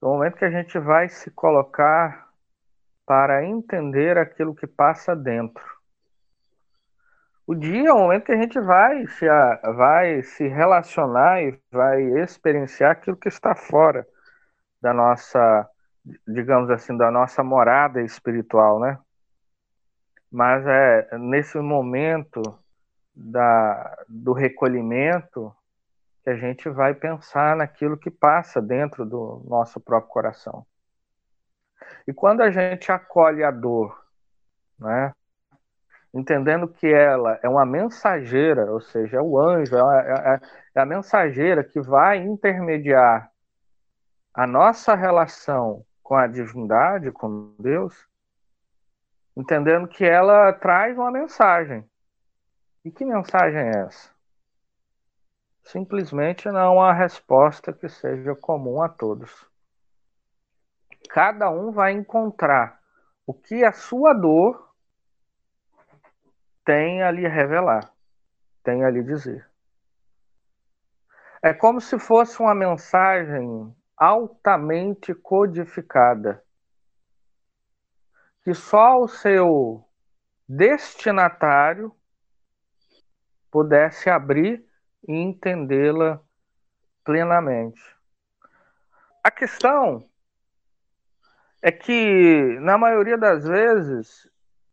É 0.00 0.06
o 0.06 0.10
momento 0.10 0.36
que 0.36 0.44
a 0.44 0.50
gente 0.50 0.78
vai 0.78 1.08
se 1.08 1.30
colocar 1.30 2.28
para 3.06 3.44
entender 3.44 4.16
aquilo 4.18 4.54
que 4.54 4.66
passa 4.66 5.14
dentro. 5.14 5.73
O 7.46 7.54
dia 7.54 7.90
é 7.90 7.92
o 7.92 7.98
momento 7.98 8.24
que 8.24 8.32
a 8.32 8.40
gente 8.40 8.58
vai 8.58 9.06
se, 9.06 9.26
vai 9.76 10.22
se 10.22 10.48
relacionar 10.48 11.42
e 11.42 11.58
vai 11.70 12.02
experienciar 12.22 12.92
aquilo 12.92 13.18
que 13.18 13.28
está 13.28 13.54
fora 13.54 14.06
da 14.80 14.94
nossa, 14.94 15.68
digamos 16.26 16.70
assim, 16.70 16.96
da 16.96 17.10
nossa 17.10 17.44
morada 17.44 18.00
espiritual, 18.00 18.80
né? 18.80 18.98
Mas 20.30 20.66
é 20.66 21.18
nesse 21.18 21.58
momento 21.58 22.40
da, 23.14 24.04
do 24.08 24.32
recolhimento 24.32 25.54
que 26.22 26.30
a 26.30 26.36
gente 26.36 26.70
vai 26.70 26.94
pensar 26.94 27.54
naquilo 27.54 27.98
que 27.98 28.10
passa 28.10 28.60
dentro 28.60 29.04
do 29.04 29.44
nosso 29.46 29.78
próprio 29.78 30.10
coração. 30.10 30.66
E 32.06 32.12
quando 32.12 32.40
a 32.40 32.50
gente 32.50 32.90
acolhe 32.90 33.44
a 33.44 33.50
dor, 33.50 34.02
né, 34.78 35.12
entendendo 36.14 36.68
que 36.68 36.86
ela 36.86 37.40
é 37.42 37.48
uma 37.48 37.66
mensageira, 37.66 38.70
ou 38.70 38.80
seja, 38.80 39.16
é 39.16 39.20
o 39.20 39.36
anjo, 39.36 39.76
é, 39.76 40.34
é, 40.34 40.40
é 40.76 40.80
a 40.80 40.86
mensageira 40.86 41.64
que 41.64 41.80
vai 41.80 42.18
intermediar 42.18 43.28
a 44.32 44.46
nossa 44.46 44.94
relação 44.94 45.84
com 46.02 46.14
a 46.14 46.28
divindade, 46.28 47.10
com 47.10 47.54
Deus, 47.58 48.06
entendendo 49.36 49.88
que 49.88 50.04
ela 50.04 50.52
traz 50.52 50.96
uma 50.96 51.10
mensagem. 51.10 51.84
E 52.84 52.90
que 52.90 53.04
mensagem 53.04 53.58
é 53.58 53.78
essa? 53.80 54.10
Simplesmente 55.64 56.48
não 56.50 56.80
há 56.80 56.92
resposta 56.92 57.72
que 57.72 57.88
seja 57.88 58.34
comum 58.36 58.82
a 58.82 58.88
todos. 58.88 59.46
Cada 61.08 61.50
um 61.50 61.72
vai 61.72 61.92
encontrar 61.92 62.78
o 63.26 63.32
que 63.32 63.64
a 63.64 63.72
sua 63.72 64.12
dor 64.12 64.73
tem 66.64 67.02
a 67.02 67.10
lhe 67.10 67.26
revelar, 67.28 67.92
tem 68.62 68.84
a 68.84 68.90
lhe 68.90 69.02
dizer. 69.02 69.48
É 71.42 71.52
como 71.52 71.80
se 71.80 71.98
fosse 71.98 72.40
uma 72.40 72.54
mensagem 72.54 73.74
altamente 73.96 75.14
codificada, 75.14 76.42
que 78.42 78.54
só 78.54 78.98
o 78.98 79.08
seu 79.08 79.86
destinatário 80.48 81.94
pudesse 83.50 84.08
abrir 84.10 84.64
e 85.06 85.14
entendê-la 85.14 86.20
plenamente. 87.04 87.80
A 89.22 89.30
questão 89.30 90.04
é 91.62 91.70
que, 91.70 92.58
na 92.60 92.76
maioria 92.76 93.16
das 93.16 93.46
vezes, 93.46 94.28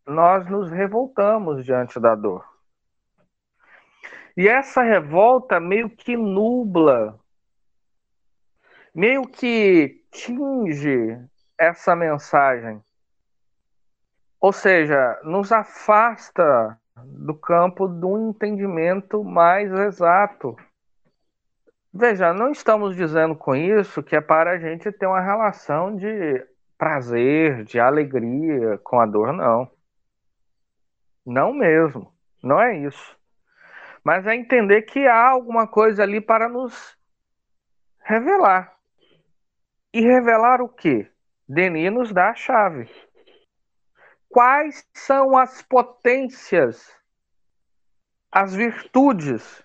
nós 0.06 0.50
nos 0.50 0.70
revoltamos 0.70 1.64
diante 1.64 2.00
da 2.00 2.16
dor. 2.16 2.46
E 4.36 4.48
essa 4.48 4.82
revolta 4.82 5.60
meio 5.60 5.90
que 5.90 6.16
nubla, 6.16 7.20
meio 8.94 9.28
que 9.28 10.04
tinge 10.12 11.20
essa 11.58 11.96
mensagem. 11.96 12.82
Ou 14.40 14.52
seja, 14.52 15.20
nos 15.24 15.52
afasta 15.52 16.80
do 17.06 17.34
campo 17.34 17.88
do 17.88 18.30
entendimento 18.30 19.24
mais 19.24 19.72
exato. 19.72 20.56
Veja, 21.94 22.34
não 22.34 22.52
estamos 22.52 22.96
dizendo 22.96 23.36
com 23.36 23.56
isso 23.56 24.02
que 24.02 24.16
é 24.16 24.22
para 24.22 24.52
a 24.52 24.58
gente 24.58 24.92
ter 24.92 25.06
uma 25.06 25.22
relação 25.22 25.96
de 25.96 26.46
prazer, 26.78 27.64
de 27.64 27.80
alegria 27.80 28.80
com 28.80 29.00
a 29.00 29.06
dor, 29.06 29.34
não. 29.34 29.70
Não 31.26 31.54
mesmo. 31.54 32.14
Não 32.44 32.62
é 32.62 32.78
isso. 32.78 33.18
Mas 34.04 34.26
é 34.26 34.36
entender 34.36 34.82
que 34.84 35.08
há 35.08 35.30
alguma 35.30 35.68
coisa 35.68 36.04
ali 36.04 36.20
para 36.20 36.50
nos 36.50 36.98
revelar. 38.04 38.76
E 39.94 40.02
revelar 40.02 40.62
o 40.62 40.70
quê? 40.70 41.12
Denis 41.48 41.92
nos 41.92 42.12
dá 42.12 42.30
a 42.30 42.36
chave. 42.36 42.90
Quais 44.30 44.88
são 44.94 45.38
as 45.38 45.62
potências, 45.62 46.90
as 48.32 48.56
virtudes 48.56 49.62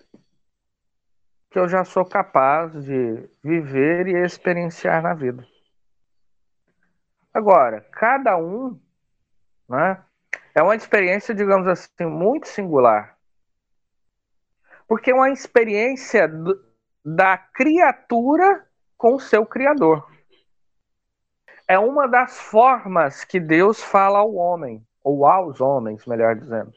que 1.49 1.57
eu 1.57 1.69
já 1.69 1.85
sou 1.85 2.05
capaz 2.05 2.73
de 2.83 3.29
viver 3.41 4.07
e 4.07 4.17
experienciar 4.21 5.01
na 5.01 5.13
vida? 5.13 5.47
Agora, 7.33 7.81
cada 7.91 8.37
um 8.37 8.77
né, 9.69 10.03
é 10.57 10.61
uma 10.63 10.75
experiência, 10.75 11.33
digamos 11.35 11.67
assim, 11.67 12.05
muito 12.05 12.47
singular. 12.47 13.17
Porque 14.87 15.11
é 15.11 15.15
uma 15.15 15.29
experiência 15.29 16.27
do, 16.27 16.59
da 17.03 17.37
criatura 17.37 18.65
com 18.97 19.15
o 19.15 19.19
seu 19.19 19.45
Criador 19.45 20.17
é 21.67 21.77
uma 21.77 22.07
das 22.07 22.39
formas 22.39 23.25
que 23.25 23.39
Deus 23.39 23.83
fala 23.83 24.19
ao 24.19 24.33
homem, 24.33 24.85
ou 25.03 25.25
aos 25.25 25.59
homens, 25.59 26.05
melhor 26.05 26.35
dizendo. 26.35 26.73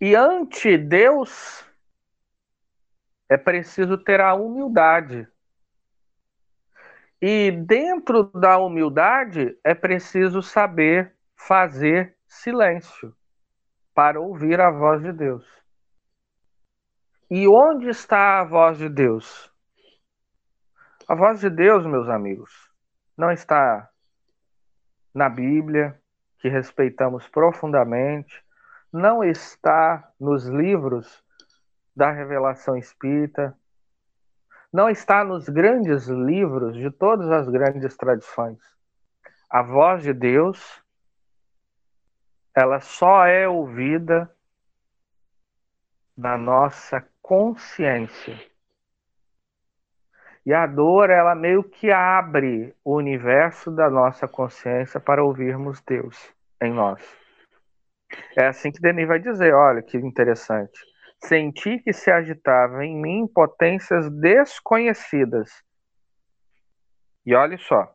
E 0.00 0.14
ante 0.14 0.76
Deus 0.76 1.64
é 3.28 3.38
preciso 3.38 3.96
ter 3.96 4.20
a 4.20 4.34
humildade. 4.34 5.26
E 7.20 7.50
dentro 7.52 8.24
da 8.24 8.58
humildade 8.58 9.56
é 9.64 9.74
preciso 9.74 10.42
saber 10.42 11.14
fazer 11.46 12.16
silêncio 12.26 13.14
para 13.94 14.20
ouvir 14.20 14.60
a 14.60 14.70
voz 14.70 15.02
de 15.02 15.12
Deus. 15.12 15.46
E 17.30 17.48
onde 17.48 17.88
está 17.88 18.40
a 18.40 18.44
voz 18.44 18.78
de 18.78 18.88
Deus? 18.88 19.50
A 21.08 21.14
voz 21.14 21.40
de 21.40 21.50
Deus, 21.50 21.84
meus 21.84 22.08
amigos, 22.08 22.70
não 23.16 23.30
está 23.30 23.90
na 25.14 25.28
Bíblia, 25.28 26.00
que 26.38 26.48
respeitamos 26.48 27.28
profundamente, 27.28 28.42
não 28.92 29.24
está 29.24 30.12
nos 30.18 30.46
livros 30.46 31.22
da 31.94 32.10
revelação 32.10 32.76
espírita, 32.76 33.56
não 34.72 34.88
está 34.88 35.24
nos 35.24 35.48
grandes 35.48 36.06
livros 36.06 36.76
de 36.76 36.90
todas 36.90 37.30
as 37.30 37.48
grandes 37.48 37.96
tradições. 37.96 38.58
A 39.50 39.62
voz 39.62 40.02
de 40.02 40.14
Deus, 40.14 40.81
ela 42.54 42.80
só 42.80 43.26
é 43.26 43.48
ouvida 43.48 44.30
na 46.16 46.36
nossa 46.36 47.06
consciência. 47.22 48.38
E 50.44 50.52
a 50.52 50.66
dor, 50.66 51.08
ela 51.08 51.34
meio 51.34 51.62
que 51.62 51.90
abre 51.90 52.74
o 52.84 52.96
universo 52.96 53.70
da 53.70 53.88
nossa 53.88 54.26
consciência 54.26 54.98
para 54.98 55.24
ouvirmos 55.24 55.80
Deus 55.80 56.32
em 56.60 56.72
nós. 56.72 57.00
É 58.36 58.46
assim 58.46 58.70
que 58.70 58.80
Denis 58.80 59.06
vai 59.06 59.20
dizer: 59.20 59.54
olha 59.54 59.82
que 59.82 59.96
interessante. 59.96 60.78
Senti 61.20 61.78
que 61.78 61.92
se 61.92 62.10
agitava 62.10 62.84
em 62.84 63.00
mim 63.00 63.28
potências 63.32 64.10
desconhecidas. 64.10 65.62
E 67.24 67.34
olha 67.34 67.56
só. 67.56 67.94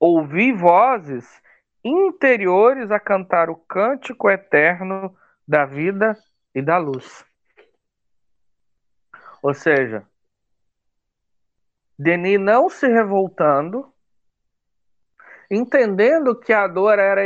Ouvi 0.00 0.52
vozes 0.52 1.40
interiores 1.84 2.90
a 2.90 2.98
cantar 2.98 3.50
o 3.50 3.56
cântico 3.56 4.28
eterno 4.28 5.16
da 5.46 5.64
vida 5.64 6.16
e 6.54 6.60
da 6.60 6.76
luz. 6.78 7.24
Ou 9.42 9.54
seja, 9.54 10.06
Denis 11.98 12.38
não 12.38 12.68
se 12.68 12.86
revoltando, 12.86 13.92
entendendo 15.50 16.38
que 16.38 16.52
a 16.52 16.66
dor 16.66 16.98
era 16.98 17.22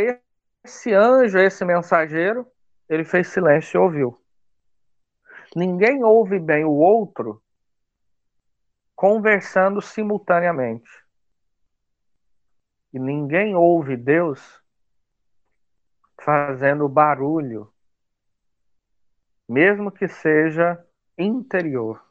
esse 0.64 0.92
anjo, 0.92 1.38
esse 1.38 1.64
mensageiro, 1.64 2.46
ele 2.88 3.04
fez 3.04 3.28
silêncio 3.28 3.78
e 3.78 3.82
ouviu. 3.82 4.22
Ninguém 5.54 6.02
ouve 6.02 6.38
bem 6.38 6.64
o 6.64 6.72
outro 6.72 7.42
conversando 8.94 9.82
simultaneamente. 9.82 11.01
E 12.92 12.98
ninguém 12.98 13.54
ouve 13.54 13.96
Deus 13.96 14.60
fazendo 16.20 16.88
barulho, 16.88 17.72
mesmo 19.48 19.90
que 19.90 20.06
seja 20.06 20.78
interior. 21.18 22.02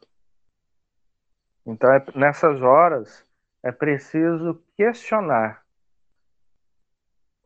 Então, 1.64 1.90
é, 1.92 2.04
nessas 2.14 2.60
horas, 2.60 3.24
é 3.62 3.70
preciso 3.70 4.60
questionar 4.76 5.62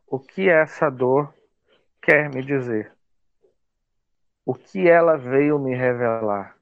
o 0.07 0.19
que 0.19 0.49
essa 0.49 0.89
dor 0.89 1.33
quer 2.01 2.29
me 2.33 2.43
dizer. 2.43 2.91
O 4.45 4.55
que 4.55 4.87
ela 4.89 5.17
veio 5.17 5.59
me 5.59 5.75
revelar. 5.75 6.57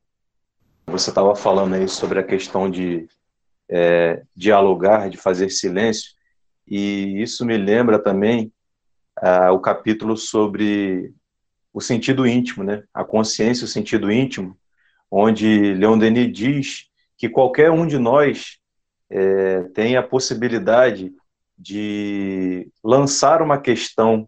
Você 0.88 1.10
estava 1.10 1.36
falando 1.36 1.76
aí 1.76 1.88
sobre 1.88 2.20
a 2.20 2.24
questão 2.24 2.70
de 2.70 3.08
é, 3.70 4.24
dialogar, 4.36 5.10
de 5.10 5.18
fazer 5.18 5.50
silêncio, 5.50 6.14
e 6.68 7.22
isso 7.22 7.46
me 7.46 7.58
lembra 7.58 8.00
também 8.00 8.52
uh, 9.22 9.52
o 9.52 9.60
capítulo 9.60 10.18
sobre 10.18 11.14
o 11.74 11.82
sentido 11.82 12.26
íntimo, 12.26 12.64
né? 12.64 12.84
A 12.94 13.04
consciência, 13.04 13.66
o 13.66 13.68
sentido 13.68 14.12
íntimo, 14.12 14.58
onde 15.12 15.74
Leon 15.74 15.98
Denis 15.98 16.32
diz 16.32 16.90
que 17.18 17.30
qualquer 17.30 17.70
um 17.70 17.86
de 17.86 17.98
nós 17.98 18.58
é, 19.10 19.64
tem 19.74 19.98
a 19.98 20.04
possibilidade 20.04 21.14
de 21.58 22.72
lançar 22.84 23.42
uma 23.42 23.58
questão, 23.58 24.28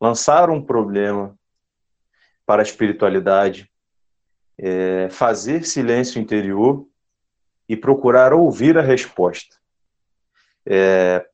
lançar 0.00 0.50
um 0.50 0.62
problema 0.62 1.38
para 2.46 2.62
a 2.62 2.64
espiritualidade, 2.64 3.70
é, 4.58 5.08
fazer 5.10 5.64
silêncio 5.64 6.20
interior 6.20 6.86
e 7.68 7.76
procurar 7.76 8.32
ouvir 8.32 8.78
a 8.78 8.82
resposta. 8.82 9.56
É, 10.66 11.27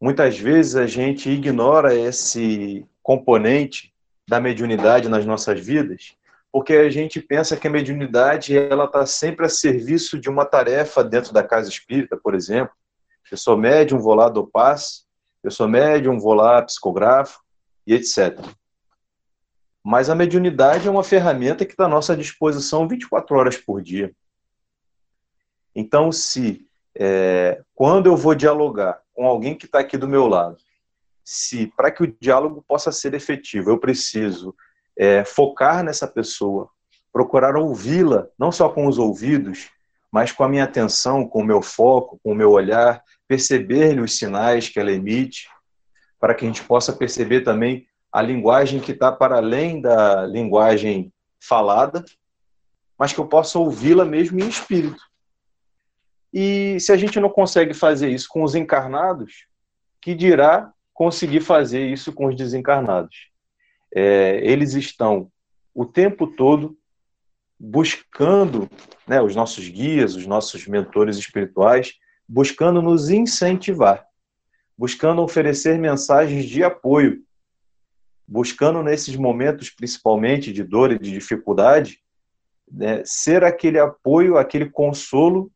muitas 0.00 0.38
vezes 0.38 0.76
a 0.76 0.86
gente 0.86 1.30
ignora 1.30 1.94
esse 1.94 2.86
componente 3.02 3.92
da 4.28 4.40
mediunidade 4.40 5.08
nas 5.08 5.24
nossas 5.24 5.60
vidas, 5.60 6.16
porque 6.52 6.72
a 6.72 6.90
gente 6.90 7.20
pensa 7.20 7.56
que 7.56 7.66
a 7.66 7.70
mediunidade 7.70 8.56
ela 8.56 8.84
está 8.84 9.06
sempre 9.06 9.46
a 9.46 9.48
serviço 9.48 10.18
de 10.18 10.28
uma 10.28 10.44
tarefa 10.44 11.04
dentro 11.04 11.32
da 11.32 11.42
casa 11.42 11.68
espírita, 11.68 12.16
por 12.16 12.34
exemplo. 12.34 12.74
Eu 13.30 13.36
sou 13.36 13.56
médium, 13.56 13.98
vou 13.98 14.14
lá, 14.14 14.28
dou 14.28 14.46
passe. 14.46 15.04
Eu 15.42 15.50
sou 15.50 15.68
médium, 15.68 16.18
vou 16.18 16.34
lá, 16.34 16.62
psicografo 16.62 17.40
e 17.86 17.94
etc. 17.94 18.38
Mas 19.84 20.10
a 20.10 20.14
mediunidade 20.14 20.88
é 20.88 20.90
uma 20.90 21.04
ferramenta 21.04 21.64
que 21.64 21.72
está 21.72 21.84
à 21.84 21.88
nossa 21.88 22.16
disposição 22.16 22.88
24 22.88 23.36
horas 23.36 23.56
por 23.56 23.80
dia. 23.80 24.12
Então, 25.74 26.10
se 26.10 26.66
é, 26.94 27.62
quando 27.74 28.06
eu 28.06 28.16
vou 28.16 28.34
dialogar 28.34 29.00
com 29.16 29.26
alguém 29.26 29.54
que 29.54 29.64
está 29.64 29.80
aqui 29.80 29.96
do 29.96 30.06
meu 30.06 30.28
lado, 30.28 30.58
se 31.24 31.72
para 31.74 31.90
que 31.90 32.04
o 32.04 32.16
diálogo 32.20 32.62
possa 32.68 32.92
ser 32.92 33.14
efetivo, 33.14 33.70
eu 33.70 33.78
preciso 33.78 34.54
é, 34.96 35.24
focar 35.24 35.82
nessa 35.82 36.06
pessoa, 36.06 36.68
procurar 37.12 37.56
ouvi-la, 37.56 38.28
não 38.38 38.52
só 38.52 38.68
com 38.68 38.86
os 38.86 38.98
ouvidos, 38.98 39.70
mas 40.12 40.30
com 40.30 40.44
a 40.44 40.48
minha 40.48 40.64
atenção, 40.64 41.26
com 41.26 41.40
o 41.40 41.44
meu 41.44 41.62
foco, 41.62 42.20
com 42.22 42.32
o 42.32 42.34
meu 42.34 42.52
olhar, 42.52 43.02
perceber-lhe 43.26 44.00
os 44.00 44.16
sinais 44.16 44.68
que 44.68 44.78
ela 44.78 44.92
emite, 44.92 45.48
para 46.20 46.34
que 46.34 46.44
a 46.44 46.48
gente 46.48 46.62
possa 46.62 46.92
perceber 46.92 47.40
também 47.40 47.86
a 48.12 48.22
linguagem 48.22 48.80
que 48.80 48.92
está 48.92 49.10
para 49.10 49.36
além 49.36 49.80
da 49.80 50.26
linguagem 50.26 51.12
falada, 51.40 52.04
mas 52.98 53.12
que 53.12 53.18
eu 53.18 53.26
possa 53.26 53.58
ouvi-la 53.58 54.04
mesmo 54.04 54.40
em 54.40 54.48
espírito. 54.48 55.02
E 56.38 56.78
se 56.80 56.92
a 56.92 56.98
gente 56.98 57.18
não 57.18 57.30
consegue 57.30 57.72
fazer 57.72 58.10
isso 58.10 58.28
com 58.28 58.42
os 58.42 58.54
encarnados, 58.54 59.46
que 60.02 60.14
dirá 60.14 60.70
conseguir 60.92 61.40
fazer 61.40 61.86
isso 61.86 62.12
com 62.12 62.26
os 62.26 62.36
desencarnados? 62.36 63.30
É, 63.90 64.38
eles 64.42 64.74
estão 64.74 65.32
o 65.74 65.86
tempo 65.86 66.26
todo 66.26 66.76
buscando, 67.58 68.68
né, 69.06 69.18
os 69.22 69.34
nossos 69.34 69.66
guias, 69.66 70.14
os 70.14 70.26
nossos 70.26 70.66
mentores 70.66 71.16
espirituais, 71.16 71.94
buscando 72.28 72.82
nos 72.82 73.08
incentivar, 73.08 74.06
buscando 74.76 75.22
oferecer 75.22 75.78
mensagens 75.78 76.44
de 76.44 76.62
apoio, 76.62 77.24
buscando 78.28 78.82
nesses 78.82 79.16
momentos, 79.16 79.70
principalmente 79.70 80.52
de 80.52 80.62
dor 80.62 80.92
e 80.92 80.98
de 80.98 81.10
dificuldade, 81.10 81.98
né, 82.70 83.00
ser 83.06 83.42
aquele 83.42 83.78
apoio, 83.78 84.36
aquele 84.36 84.68
consolo 84.68 85.50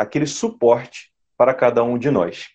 aquele 0.00 0.26
suporte 0.26 1.12
para 1.36 1.52
cada 1.52 1.84
um 1.84 1.98
de 1.98 2.10
nós. 2.10 2.48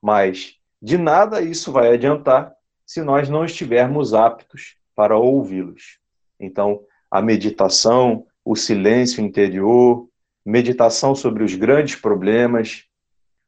Mas 0.00 0.54
de 0.80 0.96
nada 0.96 1.42
isso 1.42 1.72
vai 1.72 1.92
adiantar 1.92 2.54
se 2.86 3.02
nós 3.02 3.28
não 3.28 3.44
estivermos 3.44 4.14
aptos 4.14 4.76
para 4.94 5.18
ouvi-los. 5.18 5.98
Então, 6.38 6.80
a 7.10 7.20
meditação, 7.20 8.24
o 8.44 8.54
silêncio 8.54 9.20
interior, 9.24 10.08
meditação 10.46 11.16
sobre 11.16 11.42
os 11.42 11.52
grandes 11.56 11.96
problemas, 11.96 12.84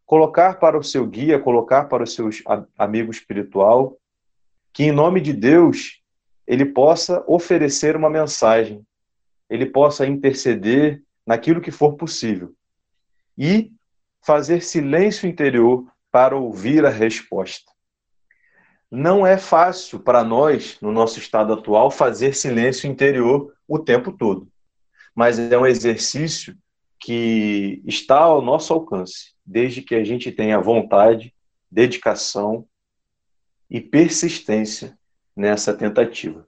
colocar 0.04 0.58
para 0.58 0.76
o 0.76 0.82
seu 0.82 1.06
guia, 1.06 1.38
colocar 1.38 1.84
para 1.84 2.02
o 2.02 2.06
seu 2.06 2.28
amigo 2.76 3.12
espiritual, 3.12 3.96
que 4.72 4.82
em 4.82 4.92
nome 4.92 5.20
de 5.20 5.32
Deus 5.32 6.02
ele 6.48 6.66
possa 6.66 7.24
oferecer 7.28 7.94
uma 7.94 8.10
mensagem, 8.10 8.84
ele 9.48 9.66
possa 9.66 10.04
interceder 10.04 11.00
naquilo 11.24 11.60
que 11.60 11.70
for 11.70 11.94
possível, 11.94 12.52
e 13.40 13.72
fazer 14.20 14.60
silêncio 14.60 15.26
interior 15.26 15.90
para 16.12 16.36
ouvir 16.36 16.84
a 16.84 16.90
resposta. 16.90 17.72
Não 18.90 19.26
é 19.26 19.38
fácil 19.38 19.98
para 19.98 20.22
nós, 20.22 20.76
no 20.82 20.92
nosso 20.92 21.18
estado 21.18 21.54
atual, 21.54 21.90
fazer 21.90 22.34
silêncio 22.34 22.86
interior 22.86 23.54
o 23.66 23.78
tempo 23.78 24.12
todo, 24.12 24.46
mas 25.14 25.38
é 25.38 25.56
um 25.56 25.66
exercício 25.66 26.54
que 26.98 27.82
está 27.86 28.18
ao 28.18 28.42
nosso 28.42 28.74
alcance, 28.74 29.32
desde 29.46 29.80
que 29.80 29.94
a 29.94 30.04
gente 30.04 30.30
tenha 30.30 30.60
vontade, 30.60 31.34
dedicação 31.70 32.66
e 33.70 33.80
persistência 33.80 34.98
nessa 35.34 35.72
tentativa. 35.72 36.46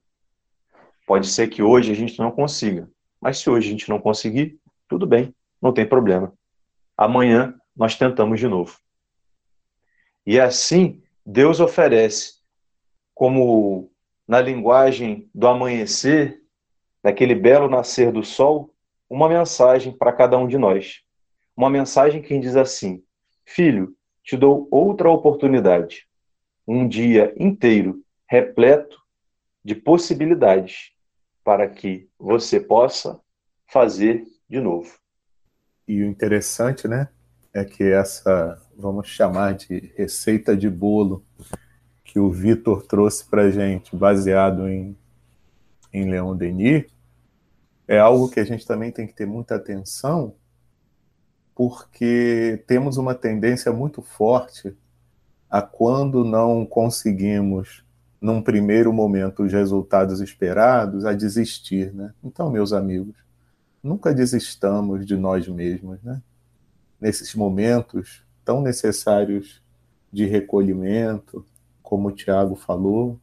Pode 1.07 1.26
ser 1.28 1.48
que 1.48 1.62
hoje 1.62 1.90
a 1.90 1.94
gente 1.94 2.18
não 2.18 2.31
consiga, 2.31 2.87
mas 3.18 3.38
se 3.38 3.48
hoje 3.48 3.68
a 3.68 3.70
gente 3.70 3.88
não 3.88 3.98
conseguir, 3.98 4.59
tudo 4.87 5.07
bem, 5.07 5.35
não 5.61 5.72
tem 5.72 5.88
problema 5.88 6.35
amanhã 6.96 7.55
nós 7.76 7.96
tentamos 7.96 8.38
de 8.38 8.48
novo. 8.48 8.78
E 10.26 10.38
assim, 10.38 11.02
Deus 11.24 11.61
oferece, 11.61 12.35
como 13.14 13.90
na 14.26 14.40
linguagem 14.40 15.28
do 15.35 15.46
amanhecer, 15.46 16.42
daquele 17.02 17.35
belo 17.35 17.68
nascer 17.68 18.12
do 18.12 18.24
sol, 18.24 18.72
uma 19.11 19.28
mensagem 19.28 19.92
para 19.92 20.12
cada 20.12 20.38
um 20.38 20.46
de 20.46 20.57
nós. 20.57 21.02
Uma 21.57 21.68
mensagem 21.68 22.22
que 22.22 22.38
diz 22.38 22.57
assim: 22.57 23.02
Filho, 23.44 23.94
te 24.22 24.37
dou 24.37 24.68
outra 24.70 25.11
oportunidade. 25.11 26.07
Um 26.66 26.87
dia 26.87 27.35
inteiro 27.37 28.02
repleto 28.26 28.98
de 29.64 29.74
possibilidades 29.74 30.92
para 31.44 31.68
que 31.68 32.09
você 32.18 32.61
possa 32.61 33.20
fazer 33.66 34.24
de 34.48 34.61
novo. 34.61 35.01
E 35.87 36.03
o 36.03 36.07
interessante, 36.07 36.87
né, 36.87 37.09
é 37.53 37.64
que 37.64 37.85
essa, 37.85 38.61
vamos 38.77 39.09
chamar 39.09 39.55
de 39.55 39.92
receita 39.97 40.57
de 40.57 40.71
bolo 40.71 41.25
que 42.05 42.18
o 42.18 42.31
Vitor 42.31 42.83
trouxe 42.87 43.25
para 43.25 43.51
gente, 43.51 43.97
baseado 43.97 44.68
em, 44.68 44.97
em 45.92 46.11
Leon 46.11 46.37
Denis, 46.37 46.85
é 47.88 47.99
algo 47.99 48.29
que 48.29 48.40
a 48.40 48.45
gente 48.45 48.66
também 48.66 48.90
tem 48.90 49.07
que 49.07 49.14
ter 49.14 49.27
muita 49.27 49.57
atenção, 49.57 50.35
porque 51.55 52.62
temos 52.66 52.97
uma 52.97 53.14
tendência 53.14 53.73
muito 53.73 54.03
forte 54.03 54.77
a 55.51 55.61
quando 55.61 56.25
não 56.25 56.64
conseguimos, 56.64 57.85
num 58.21 58.40
primeiro 58.40 58.92
momento, 58.92 59.42
os 59.42 59.53
resultados 59.53 60.21
esperados, 60.21 61.05
a 61.05 61.12
desistir, 61.12 61.92
né? 61.92 62.14
Então, 62.25 62.51
meus 62.51 62.73
amigos, 62.73 63.14
nunca 63.83 64.14
desistamos 64.14 65.05
de 65.05 65.16
nós 65.16 65.49
mesmos, 65.49 66.03
né? 66.03 66.23
Nesses 67.01 67.35
momentos 67.35 68.25
tão 68.45 68.62
necessários 68.62 69.62
de 70.12 70.25
recolhimento, 70.25 71.45
como 71.83 72.09
o 72.09 72.12
Tiago 72.12 72.55
falou, 72.55 73.21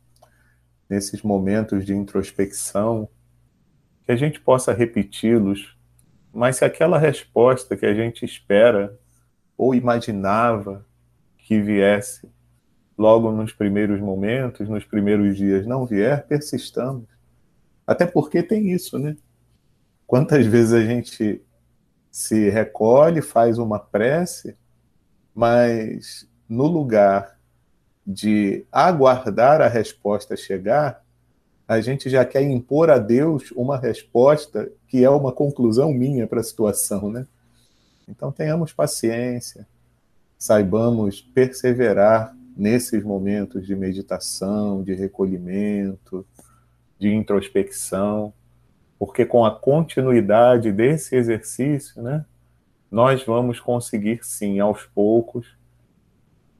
nesses 0.89 1.21
momentos 1.21 1.85
de 1.85 1.95
introspecção, 1.95 3.07
que 4.05 4.11
a 4.11 4.15
gente 4.15 4.39
possa 4.39 4.73
repeti-los, 4.73 5.77
mas 6.33 6.57
se 6.57 6.65
aquela 6.65 6.97
resposta 6.97 7.77
que 7.77 7.85
a 7.85 7.93
gente 7.93 8.25
espera 8.25 8.97
ou 9.57 9.73
imaginava 9.75 10.85
que 11.37 11.61
viesse 11.61 12.29
logo 12.97 13.31
nos 13.31 13.53
primeiros 13.53 13.99
momentos, 14.01 14.67
nos 14.67 14.83
primeiros 14.83 15.37
dias, 15.37 15.65
não 15.65 15.85
vier, 15.85 16.27
persistamos. 16.27 17.07
Até 17.87 18.05
porque 18.05 18.43
tem 18.43 18.71
isso, 18.71 18.99
né? 18.99 19.15
Quantas 20.09 20.43
vezes 20.43 20.73
a 20.73 20.83
gente 20.83 21.39
se 22.11 22.49
recolhe, 22.49 23.21
faz 23.21 23.59
uma 23.59 23.77
prece, 23.77 24.57
mas 25.35 26.27
no 26.49 26.65
lugar 26.65 27.39
de 28.07 28.65
aguardar 28.71 29.61
a 29.61 29.67
resposta 29.67 30.35
chegar, 30.35 31.05
a 31.67 31.79
gente 31.79 32.09
já 32.09 32.25
quer 32.25 32.41
impor 32.41 32.89
a 32.89 32.97
Deus 32.97 33.51
uma 33.51 33.77
resposta 33.77 34.71
que 34.87 35.03
é 35.03 35.09
uma 35.11 35.31
conclusão 35.31 35.93
minha 35.93 36.25
para 36.25 36.39
a 36.39 36.43
situação, 36.43 37.11
né? 37.11 37.27
Então 38.07 38.31
tenhamos 38.31 38.73
paciência, 38.73 39.67
saibamos 40.39 41.21
perseverar 41.21 42.35
nesses 42.57 43.03
momentos 43.03 43.63
de 43.63 43.75
meditação, 43.75 44.81
de 44.81 44.95
recolhimento, 44.95 46.25
de 46.97 47.13
introspecção, 47.13 48.33
porque 48.99 49.25
com 49.25 49.45
a 49.45 49.55
continuidade 49.55 50.73
desse 50.73 51.15
exercício, 51.15 52.01
né, 52.01 52.25
nós 52.91 53.23
vamos 53.23 53.57
conseguir 53.57 54.19
sim, 54.23 54.59
aos 54.59 54.85
poucos, 54.85 55.57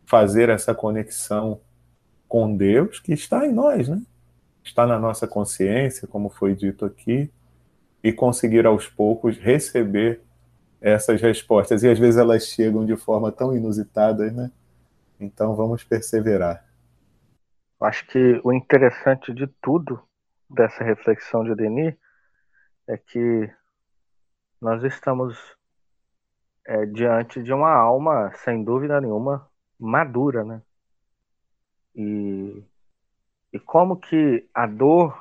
fazer 0.06 0.47
essa 0.47 0.73
conexão 0.73 1.60
com 2.28 2.56
Deus 2.56 2.99
que 2.99 3.12
está 3.12 3.45
em 3.45 3.52
nós, 3.52 3.89
né? 3.89 4.02
Está 4.63 4.88
na 4.88 4.97
nossa 4.97 5.28
consciência, 5.28 6.08
como 6.08 6.30
foi 6.30 6.56
dito 6.56 6.86
aqui, 6.86 7.30
e 8.04 8.13
conseguir 8.13 8.65
aos 8.65 8.88
poucos 8.88 9.38
receber 9.38 10.21
essas 10.80 11.21
respostas. 11.21 11.84
E 11.84 11.89
às 11.89 11.99
vezes 11.99 12.19
elas 12.19 12.45
chegam 12.45 12.86
de 12.86 12.95
forma 12.95 13.32
tão 13.32 13.56
inusitada, 13.56 14.32
né? 14.32 14.52
Então 15.19 15.56
vamos 15.56 15.84
perseverar. 15.84 16.63
Acho 17.82 18.06
que 18.08 18.39
o 18.43 18.54
interessante 18.54 19.34
de 19.34 19.47
tudo 19.62 20.02
dessa 20.49 20.84
reflexão 20.84 21.43
de 21.43 21.56
Denis 21.56 21.95
é 22.89 22.97
que 22.97 23.49
nós 24.60 24.84
estamos 24.84 25.38
é, 26.65 26.88
diante 26.88 27.41
de 27.43 27.54
uma 27.54 27.71
alma, 27.71 28.32
sem 28.43 28.63
dúvida 28.63 28.99
nenhuma, 28.99 29.47
madura, 29.80 30.43
né? 30.43 30.62
E, 31.95 32.63
e 33.54 33.60
como 33.60 33.95
que 33.95 34.49
a 34.54 34.65
dor, 34.65 35.15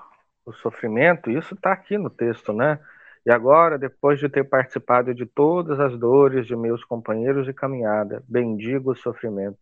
o 0.46 0.52
sofrimento, 0.52 1.31
isso 1.31 1.54
está 1.54 1.72
aqui 1.72 1.98
no 1.98 2.09
texto, 2.09 2.54
né? 2.54 2.81
E 3.26 3.31
agora, 3.31 3.78
depois 3.78 4.18
de 4.18 4.31
ter 4.31 4.44
participado 4.44 5.14
de 5.14 5.26
todas 5.26 5.78
as 5.78 5.98
dores 5.98 6.46
de 6.46 6.57
meus 6.57 6.83
companheiros 6.83 7.44
de 7.44 7.52
caminhada, 7.52 8.24
bendigo 8.26 8.92
o 8.92 8.96
sofrimento. 8.96 9.59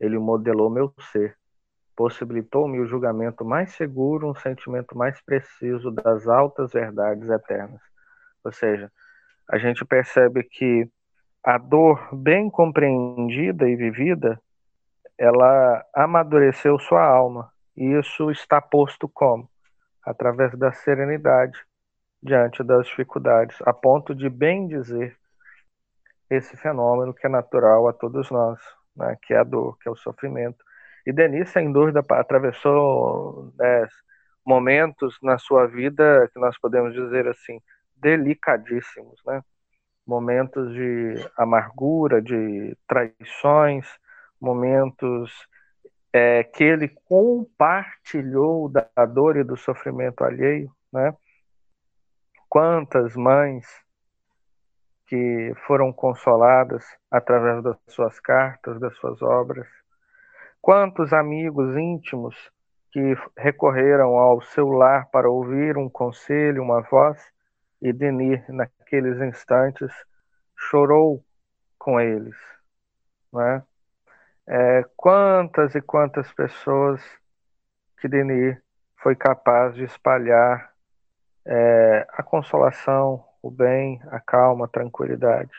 Ele 0.00 0.18
modelou 0.18 0.70
meu 0.70 0.94
ser, 1.12 1.36
possibilitou-me 1.96 2.80
o 2.80 2.86
julgamento 2.86 3.44
mais 3.44 3.72
seguro, 3.74 4.30
um 4.30 4.34
sentimento 4.34 4.96
mais 4.96 5.20
preciso 5.22 5.90
das 5.90 6.26
altas 6.26 6.72
verdades 6.72 7.28
eternas. 7.28 7.80
Ou 8.44 8.52
seja, 8.52 8.90
a 9.50 9.58
gente 9.58 9.84
percebe 9.84 10.42
que 10.42 10.88
a 11.42 11.58
dor 11.58 12.08
bem 12.14 12.50
compreendida 12.50 13.68
e 13.68 13.76
vivida, 13.76 14.40
ela 15.18 15.84
amadureceu 15.94 16.78
sua 16.78 17.04
alma. 17.04 17.52
E 17.76 17.84
isso 17.98 18.30
está 18.30 18.60
posto 18.60 19.08
como? 19.08 19.48
Através 20.02 20.56
da 20.56 20.72
serenidade 20.72 21.58
diante 22.22 22.62
das 22.64 22.86
dificuldades, 22.86 23.58
a 23.66 23.72
ponto 23.72 24.14
de 24.14 24.30
bem 24.30 24.66
dizer 24.66 25.14
esse 26.30 26.56
fenômeno 26.56 27.12
que 27.12 27.26
é 27.26 27.28
natural 27.28 27.86
a 27.86 27.92
todos 27.92 28.30
nós, 28.30 28.58
né, 28.96 29.16
que 29.22 29.34
é 29.34 29.38
a 29.38 29.44
dor, 29.44 29.76
que 29.78 29.88
é 29.88 29.92
o 29.92 29.96
sofrimento. 29.96 30.64
E 31.06 31.12
Denise, 31.12 31.52
sem 31.52 31.70
dúvida, 31.70 32.02
atravessou 32.10 33.52
né, 33.58 33.86
momentos 34.44 35.18
na 35.22 35.38
sua 35.38 35.66
vida 35.66 36.28
que 36.32 36.38
nós 36.38 36.58
podemos 36.58 36.94
dizer 36.94 37.28
assim, 37.28 37.60
delicadíssimos, 37.96 39.20
né? 39.26 39.42
momentos 40.06 40.72
de 40.72 41.14
amargura, 41.36 42.20
de 42.20 42.76
traições, 42.86 43.86
momentos 44.40 45.32
é, 46.12 46.44
que 46.44 46.62
ele 46.62 46.88
compartilhou 47.06 48.68
da 48.68 48.86
dor 49.06 49.36
e 49.36 49.44
do 49.44 49.56
sofrimento 49.56 50.22
alheio, 50.22 50.70
né? 50.92 51.14
Quantas 52.48 53.16
mães 53.16 53.66
que 55.06 55.52
foram 55.66 55.92
consoladas 55.92 56.84
através 57.10 57.62
das 57.62 57.76
suas 57.88 58.20
cartas, 58.20 58.78
das 58.78 58.94
suas 58.96 59.20
obras, 59.22 59.66
quantos 60.64 61.12
amigos 61.12 61.76
íntimos 61.76 62.34
que 62.90 63.14
recorreram 63.36 64.16
ao 64.16 64.40
seu 64.40 64.70
lar 64.70 65.10
para 65.10 65.28
ouvir 65.28 65.76
um 65.76 65.90
conselho, 65.90 66.62
uma 66.62 66.80
voz, 66.80 67.22
e 67.82 67.92
Denis, 67.92 68.40
naqueles 68.48 69.20
instantes, 69.20 69.92
chorou 70.56 71.22
com 71.78 72.00
eles. 72.00 72.34
Né? 73.30 73.62
É, 74.46 74.84
quantas 74.96 75.74
e 75.74 75.82
quantas 75.82 76.32
pessoas 76.32 77.02
que 78.00 78.08
Denis 78.08 78.56
foi 79.02 79.14
capaz 79.14 79.74
de 79.74 79.84
espalhar 79.84 80.72
é, 81.44 82.06
a 82.10 82.22
consolação, 82.22 83.22
o 83.42 83.50
bem, 83.50 84.00
a 84.06 84.18
calma, 84.18 84.64
a 84.64 84.68
tranquilidade. 84.68 85.52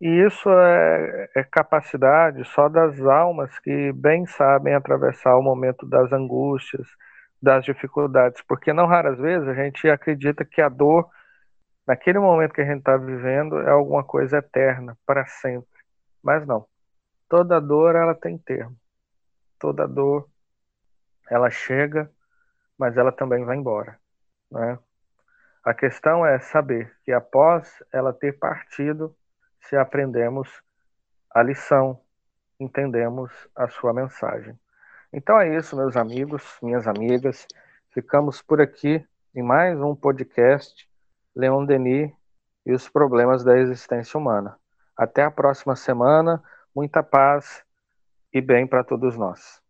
E 0.00 0.08
isso 0.26 0.50
é, 0.50 1.30
é, 1.36 1.44
capacidade 1.44 2.44
só 2.46 2.68
das 2.68 3.00
almas 3.00 3.58
que 3.60 3.92
bem 3.92 4.26
sabem 4.26 4.74
atravessar 4.74 5.36
o 5.36 5.42
momento 5.42 5.86
das 5.86 6.12
angústias, 6.12 6.86
das 7.40 7.64
dificuldades, 7.64 8.42
porque 8.42 8.72
não 8.72 8.86
raras 8.86 9.18
vezes 9.18 9.48
a 9.48 9.54
gente 9.54 9.88
acredita 9.88 10.44
que 10.44 10.60
a 10.60 10.68
dor 10.68 11.08
naquele 11.86 12.18
momento 12.18 12.52
que 12.52 12.60
a 12.60 12.64
gente 12.64 12.78
está 12.78 12.96
vivendo 12.96 13.60
é 13.60 13.70
alguma 13.70 14.02
coisa 14.02 14.38
eterna, 14.38 14.96
para 15.06 15.26
sempre. 15.26 15.68
Mas 16.22 16.46
não. 16.46 16.66
Toda 17.28 17.60
dor 17.60 17.94
ela 17.94 18.14
tem 18.14 18.38
termo. 18.38 18.76
Toda 19.58 19.86
dor 19.86 20.28
ela 21.30 21.50
chega, 21.50 22.10
mas 22.78 22.96
ela 22.96 23.12
também 23.12 23.44
vai 23.44 23.56
embora. 23.56 23.98
Né? 24.50 24.78
A 25.64 25.72
questão 25.72 26.24
é 26.26 26.38
saber 26.38 26.94
que 27.04 27.12
após 27.12 27.82
ela 27.92 28.12
ter 28.12 28.38
partido, 28.38 29.14
se 29.68 29.76
aprendemos 29.76 30.62
a 31.30 31.42
lição, 31.42 32.00
entendemos 32.58 33.30
a 33.54 33.68
sua 33.68 33.92
mensagem. 33.92 34.58
Então 35.12 35.38
é 35.40 35.56
isso, 35.56 35.76
meus 35.76 35.96
amigos, 35.96 36.58
minhas 36.62 36.86
amigas. 36.86 37.46
Ficamos 37.90 38.42
por 38.42 38.60
aqui 38.60 39.04
em 39.34 39.42
mais 39.42 39.80
um 39.80 39.94
podcast 39.94 40.88
Leon 41.34 41.64
Denis 41.64 42.12
e 42.66 42.72
os 42.72 42.88
problemas 42.88 43.42
da 43.42 43.58
existência 43.58 44.18
humana. 44.18 44.56
Até 44.96 45.22
a 45.22 45.30
próxima 45.30 45.74
semana, 45.74 46.42
muita 46.74 47.02
paz 47.02 47.64
e 48.32 48.40
bem 48.40 48.66
para 48.66 48.84
todos 48.84 49.16
nós. 49.16 49.63